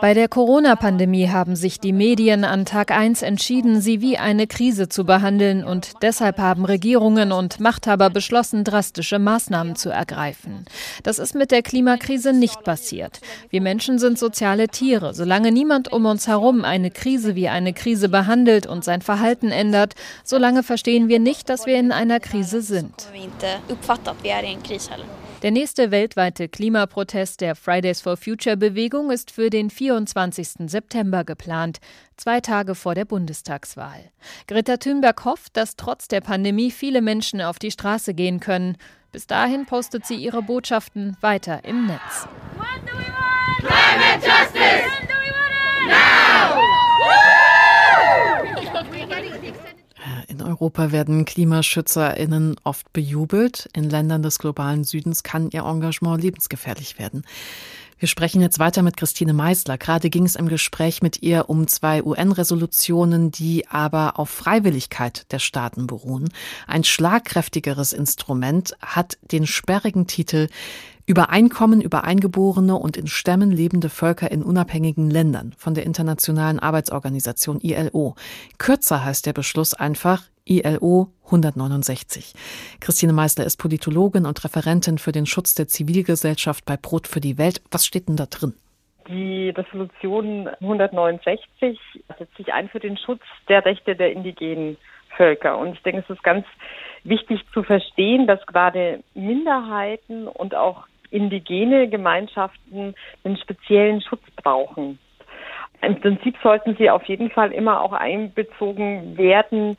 [0.00, 4.88] Bei der Corona-Pandemie haben sich die Medien an Tag 1 entschieden, sie wie eine Krise
[4.88, 10.64] zu behandeln und deshalb haben Regierungen und Machthaber beschlossen, drastische Maßnahmen zu ergreifen.
[11.04, 13.20] Das ist mit der Klimakrise nicht passiert.
[13.50, 15.14] Wir Menschen sind soziale Tiere.
[15.14, 19.94] Solange niemand um uns herum eine Krise wie eine Krise behandelt und sein Verhalten ändert,
[20.24, 23.06] solange verstehen wir nicht, dass wir in einer Krise sind.
[25.42, 30.70] Der nächste weltweite Klimaprotest der Fridays for Future Bewegung ist für den 24.
[30.70, 31.78] September geplant,
[32.16, 34.10] zwei Tage vor der Bundestagswahl.
[34.46, 38.78] Greta Thunberg hofft, dass trotz der Pandemie viele Menschen auf die Straße gehen können.
[39.12, 42.26] Bis dahin postet sie ihre Botschaften weiter im Netz.
[43.60, 44.84] Climate justice!
[45.86, 46.66] Now!
[50.28, 53.68] In Europa werden KlimaschützerInnen oft bejubelt.
[53.74, 57.24] In Ländern des globalen Südens kann ihr Engagement lebensgefährlich werden.
[57.98, 59.78] Wir sprechen jetzt weiter mit Christine Meisler.
[59.78, 65.38] Gerade ging es im Gespräch mit ihr um zwei UN-Resolutionen, die aber auf Freiwilligkeit der
[65.38, 66.28] Staaten beruhen.
[66.66, 70.48] Ein schlagkräftigeres Instrument hat den sperrigen Titel
[71.08, 77.60] Übereinkommen über eingeborene und in Stämmen lebende Völker in unabhängigen Ländern von der Internationalen Arbeitsorganisation
[77.60, 78.16] ILO.
[78.58, 82.34] Kürzer heißt der Beschluss einfach ILO 169.
[82.80, 87.38] Christine Meisler ist Politologin und Referentin für den Schutz der Zivilgesellschaft bei Brot für die
[87.38, 87.62] Welt.
[87.70, 88.54] Was steht denn da drin?
[89.08, 91.78] Die Resolution 169
[92.18, 94.76] setzt sich ein für den Schutz der Rechte der indigenen
[95.16, 95.56] Völker.
[95.56, 96.44] Und ich denke, es ist ganz
[97.04, 102.94] wichtig zu verstehen, dass gerade Minderheiten und auch indigene Gemeinschaften
[103.24, 104.98] einen speziellen Schutz brauchen.
[105.82, 109.76] Im Prinzip sollten sie auf jeden Fall immer auch einbezogen werden,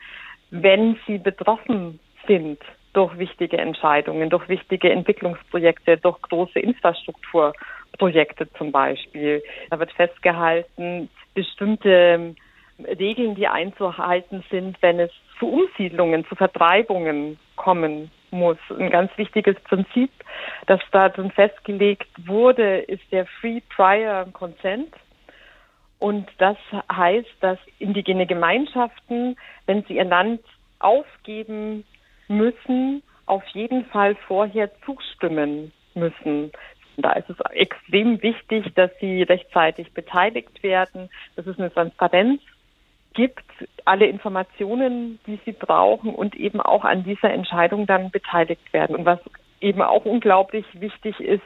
[0.51, 2.59] wenn sie betroffen sind
[2.93, 9.43] durch wichtige Entscheidungen, durch wichtige Entwicklungsprojekte, durch große Infrastrukturprojekte zum Beispiel.
[9.69, 12.35] Da wird festgehalten, bestimmte
[12.99, 18.57] Regeln, die einzuhalten sind, wenn es zu Umsiedlungen, zu Vertreibungen kommen muss.
[18.69, 20.11] Ein ganz wichtiges Prinzip,
[20.65, 24.93] das da drin festgelegt wurde, ist der Free Prior Consent.
[25.99, 26.57] Und das
[26.91, 30.41] heißt, dass indigene Gemeinschaften, wenn sie ihr Land
[30.79, 31.83] aufgeben
[32.27, 36.51] müssen, auf jeden Fall vorher zustimmen müssen.
[36.97, 42.41] Da ist es extrem wichtig, dass sie rechtzeitig beteiligt werden, dass es eine Transparenz
[43.17, 43.43] gibt,
[43.83, 48.95] alle Informationen, die sie brauchen und eben auch an dieser Entscheidung dann beteiligt werden.
[48.95, 49.19] Und was
[49.59, 51.41] eben auch unglaublich wichtig ist,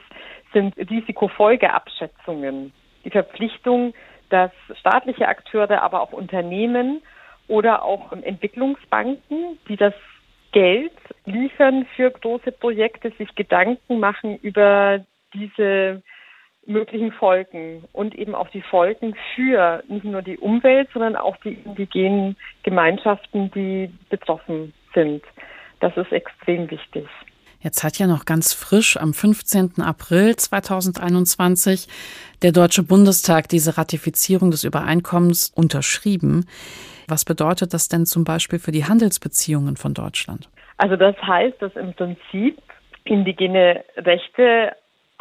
[0.52, 2.74] sind Risikofolgeabschätzungen.
[3.06, 3.94] Die Verpflichtung,
[4.28, 7.00] dass staatliche Akteure, aber auch Unternehmen
[7.48, 9.94] oder auch Entwicklungsbanken, die das
[10.52, 10.92] Geld
[11.24, 15.00] liefern für große Projekte, sich Gedanken machen über
[15.32, 16.02] diese
[16.66, 21.54] möglichen Folgen und eben auch die Folgen für nicht nur die Umwelt, sondern auch die
[21.64, 25.22] indigenen Gemeinschaften, die betroffen sind.
[25.80, 27.06] Das ist extrem wichtig.
[27.60, 29.82] Jetzt hat ja noch ganz frisch am 15.
[29.82, 31.86] April 2021
[32.42, 36.46] der Deutsche Bundestag diese Ratifizierung des Übereinkommens unterschrieben.
[37.06, 40.48] Was bedeutet das denn zum Beispiel für die Handelsbeziehungen von Deutschland?
[40.78, 42.60] Also das heißt, dass im Prinzip
[43.04, 44.72] indigene Rechte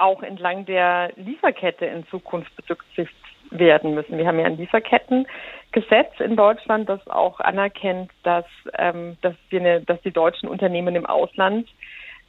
[0.01, 3.15] auch entlang der Lieferkette in Zukunft berücksichtigt
[3.51, 4.17] werden müssen.
[4.17, 8.45] Wir haben ja ein Lieferkettengesetz in Deutschland, das auch anerkennt, dass,
[8.77, 11.67] ähm, dass, wir eine, dass die deutschen Unternehmen im Ausland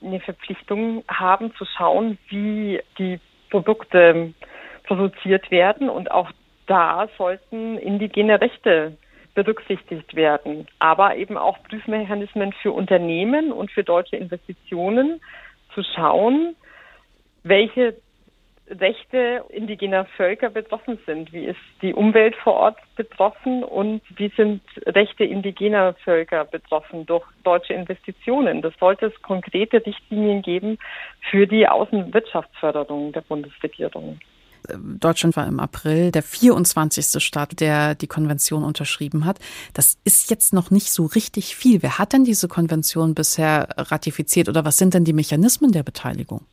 [0.02, 3.20] eine Verpflichtung haben, zu schauen, wie die
[3.50, 4.34] Produkte
[4.84, 5.88] produziert werden.
[5.88, 6.30] Und auch
[6.66, 8.96] da sollten indigene Rechte
[9.34, 15.22] berücksichtigt werden, aber eben auch Prüfmechanismen für Unternehmen und für deutsche Investitionen
[15.74, 16.54] zu schauen,
[17.42, 17.96] welche
[18.68, 21.32] Rechte indigener Völker betroffen sind.
[21.32, 27.24] Wie ist die Umwelt vor Ort betroffen und wie sind Rechte indigener Völker betroffen durch
[27.44, 28.62] deutsche Investitionen?
[28.62, 30.78] Das sollte es konkrete Richtlinien geben
[31.30, 34.18] für die Außenwirtschaftsförderung der Bundesregierung.
[34.78, 37.20] Deutschland war im April der 24.
[37.22, 39.40] Staat, der die Konvention unterschrieben hat.
[39.74, 41.82] Das ist jetzt noch nicht so richtig viel.
[41.82, 46.46] Wer hat denn diese Konvention bisher ratifiziert oder was sind denn die Mechanismen der Beteiligung?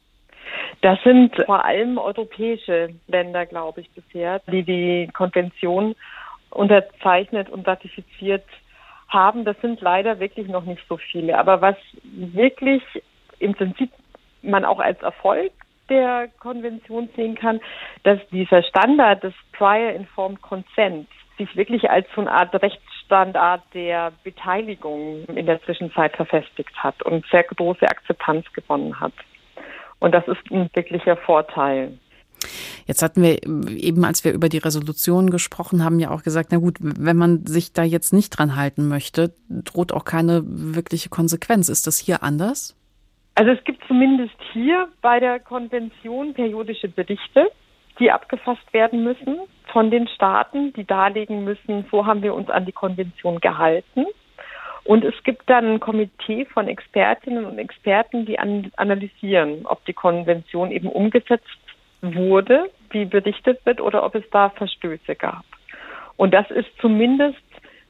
[0.82, 5.95] Das sind vor allem europäische Länder, glaube ich, bisher, die die Konvention
[6.50, 8.45] unterzeichnet und ratifiziert
[9.08, 9.45] haben.
[9.45, 11.38] Das sind leider wirklich noch nicht so viele.
[11.38, 12.84] Aber was wirklich
[13.39, 13.91] im Prinzip
[14.41, 15.52] man auch als Erfolg
[15.89, 17.60] der Konvention sehen kann,
[18.04, 24.12] dass dieser Standard des Prior Informed Consent sich wirklich als so eine Art Rechtsstandard der
[24.24, 29.14] Beteiligung in der Zwischenzeit verfestigt hat und sehr große Akzeptanz gewonnen hat.
[30.00, 31.97] Und das ist ein wirklicher Vorteil.
[32.86, 36.58] Jetzt hatten wir eben, als wir über die Resolution gesprochen haben, ja auch gesagt, na
[36.58, 41.70] gut, wenn man sich da jetzt nicht dran halten möchte, droht auch keine wirkliche Konsequenz.
[41.70, 42.76] Ist das hier anders?
[43.36, 47.52] Also es gibt zumindest hier bei der Konvention periodische Berichte,
[48.00, 49.39] die abgefasst werden müssen
[49.72, 54.06] von den Staaten, die darlegen müssen, so haben wir uns an die Konvention gehalten.
[54.84, 59.94] Und es gibt dann ein Komitee von Expertinnen und Experten, die an, analysieren, ob die
[59.94, 61.46] Konvention eben umgesetzt
[62.02, 65.44] wurde, wie berichtet wird, oder ob es da Verstöße gab.
[66.18, 67.38] Und das ist zumindest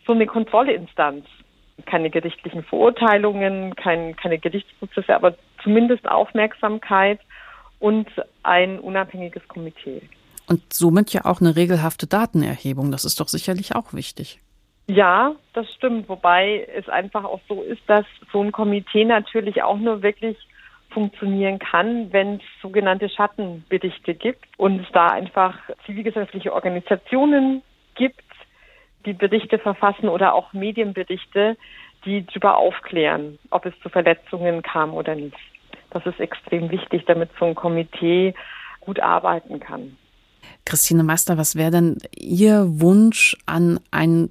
[0.06, 1.26] so eine Kontrollinstanz.
[1.86, 7.20] Keine gerichtlichen Verurteilungen, kein, keine Gerichtsprozesse, aber zumindest Aufmerksamkeit
[7.80, 8.08] und
[8.44, 10.02] ein unabhängiges Komitee.
[10.48, 12.92] Und somit ja auch eine regelhafte Datenerhebung.
[12.92, 14.42] Das ist doch sicherlich auch wichtig.
[14.90, 16.10] Ja, das stimmt.
[16.10, 20.36] Wobei es einfach auch so ist, dass so ein Komitee natürlich auch nur wirklich
[20.90, 27.62] funktionieren kann, wenn es sogenannte Schattenberichte gibt und es da einfach zivilgesellschaftliche Organisationen
[27.94, 28.24] gibt,
[29.06, 31.56] die Berichte verfassen oder auch Medienberichte,
[32.06, 35.38] die darüber aufklären, ob es zu Verletzungen kam oder nicht.
[35.92, 38.34] Das ist extrem wichtig, damit so ein Komitee
[38.80, 39.99] gut arbeiten kann.
[40.70, 44.30] Christine Meister, was wäre denn Ihr Wunsch an ein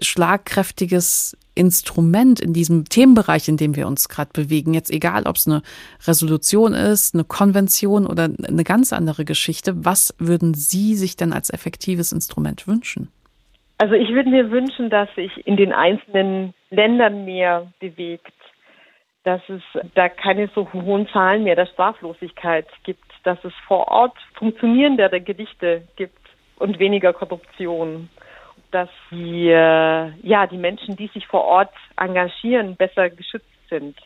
[0.00, 4.72] schlagkräftiges Instrument in diesem Themenbereich, in dem wir uns gerade bewegen?
[4.72, 5.62] Jetzt egal, ob es eine
[6.06, 9.84] Resolution ist, eine Konvention oder eine ganz andere Geschichte.
[9.84, 13.08] Was würden Sie sich denn als effektives Instrument wünschen?
[13.78, 18.32] Also ich würde mir wünschen, dass sich in den einzelnen Ländern mehr bewegt,
[19.24, 19.62] dass es
[19.96, 25.82] da keine so hohen Zahlen mehr der Straflosigkeit gibt dass es vor Ort funktionierendere Gedichte
[25.96, 26.18] gibt
[26.56, 28.08] und weniger Korruption.
[28.70, 33.96] Dass die, äh, ja, die Menschen, die sich vor Ort engagieren, besser geschützt sind.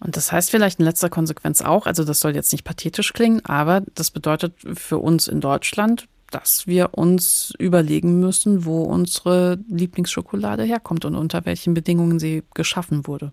[0.00, 3.44] Und das heißt vielleicht in letzter Konsequenz auch, also das soll jetzt nicht pathetisch klingen,
[3.46, 10.64] aber das bedeutet für uns in Deutschland, dass wir uns überlegen müssen, wo unsere Lieblingsschokolade
[10.64, 13.32] herkommt und unter welchen Bedingungen sie geschaffen wurde.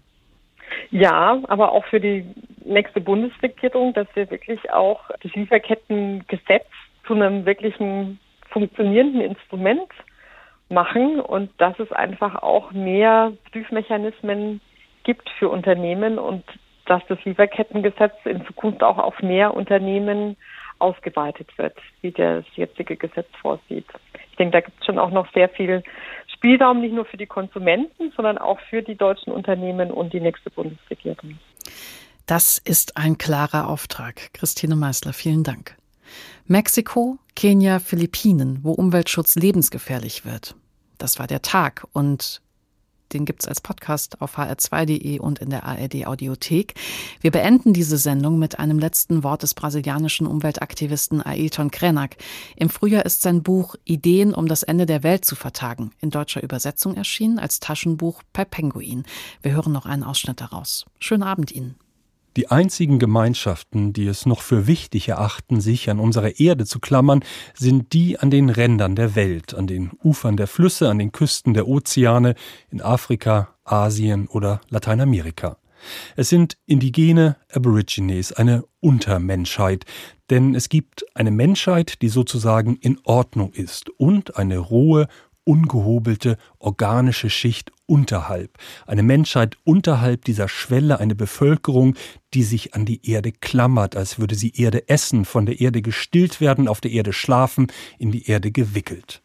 [0.92, 2.26] Ja, aber auch für die
[2.64, 6.68] nächste Bundesregierung, dass wir wirklich auch das Lieferkettengesetz
[7.06, 8.20] zu einem wirklichen
[8.50, 9.90] funktionierenden Instrument
[10.70, 14.62] machen und dass es einfach auch mehr Prüfmechanismen
[15.04, 16.44] gibt für Unternehmen und
[16.86, 20.36] dass das Lieferkettengesetz in Zukunft auch auf mehr Unternehmen
[20.80, 23.86] ausgeweitet wird, wie das jetzige Gesetz vorsieht.
[24.40, 25.84] Denke, da gibt es schon auch noch sehr viel
[26.34, 30.50] Spielraum, nicht nur für die Konsumenten, sondern auch für die deutschen Unternehmen und die nächste
[30.50, 31.38] Bundesregierung.
[32.26, 34.34] Das ist ein klarer Auftrag.
[34.34, 35.76] Christine Meissler, vielen Dank.
[36.46, 40.56] Mexiko, Kenia, Philippinen, wo Umweltschutz lebensgefährlich wird.
[40.98, 42.42] Das war der Tag und
[43.14, 46.76] den gibt's als Podcast auf hr2.de und in der ARD Audiothek.
[47.22, 52.18] Wir beenden diese Sendung mit einem letzten Wort des brasilianischen Umweltaktivisten Ailton Krenak.
[52.56, 56.44] Im Frühjahr ist sein Buch Ideen, um das Ende der Welt zu vertagen in deutscher
[56.44, 59.04] Übersetzung erschienen als Taschenbuch bei Penguin.
[59.42, 60.86] Wir hören noch einen Ausschnitt daraus.
[61.00, 61.76] Schönen Abend Ihnen.
[62.40, 67.22] Die einzigen Gemeinschaften, die es noch für wichtig erachten, sich an unsere Erde zu klammern,
[67.54, 71.54] sind die an den Rändern der Welt, an den Ufern der Flüsse, an den Küsten
[71.54, 72.36] der Ozeane,
[72.72, 75.58] in Afrika, Asien oder Lateinamerika.
[76.16, 79.84] Es sind indigene Aborigines, eine Untermenschheit,
[80.30, 85.10] denn es gibt eine Menschheit, die sozusagen in Ordnung ist und eine rohe,
[85.44, 91.96] ungehobelte organische Schicht unterhalb, eine Menschheit unterhalb dieser Schwelle, eine Bevölkerung,
[92.34, 96.40] die sich an die Erde klammert, als würde sie Erde essen, von der Erde gestillt
[96.40, 97.68] werden, auf der Erde schlafen,
[97.98, 99.22] in die Erde gewickelt.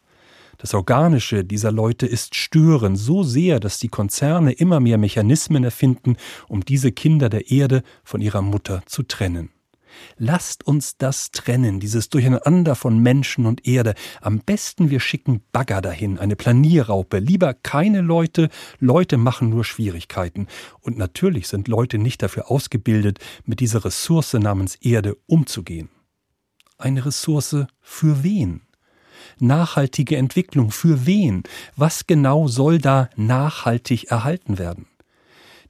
[0.58, 6.16] Das Organische dieser Leute ist störend, so sehr, dass die Konzerne immer mehr Mechanismen erfinden,
[6.48, 9.53] um diese Kinder der Erde von ihrer Mutter zu trennen.
[10.16, 13.94] Lasst uns das trennen, dieses Durcheinander von Menschen und Erde.
[14.20, 17.18] Am besten wir schicken Bagger dahin, eine Planierraupe.
[17.18, 20.46] Lieber keine Leute, Leute machen nur Schwierigkeiten.
[20.80, 25.88] Und natürlich sind Leute nicht dafür ausgebildet, mit dieser Ressource namens Erde umzugehen.
[26.78, 28.62] Eine Ressource für wen?
[29.38, 31.42] Nachhaltige Entwicklung für wen?
[31.76, 34.86] Was genau soll da nachhaltig erhalten werden?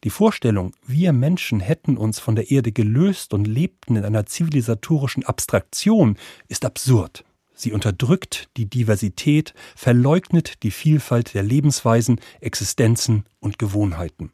[0.05, 5.24] Die Vorstellung, wir Menschen hätten uns von der Erde gelöst und lebten in einer zivilisatorischen
[5.24, 7.24] Abstraktion, ist absurd.
[7.55, 14.32] Sie unterdrückt die Diversität, verleugnet die Vielfalt der Lebensweisen, Existenzen und Gewohnheiten.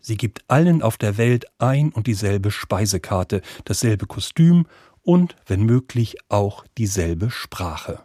[0.00, 4.66] Sie gibt allen auf der Welt ein und dieselbe Speisekarte, dasselbe Kostüm
[5.02, 8.00] und, wenn möglich, auch dieselbe Sprache.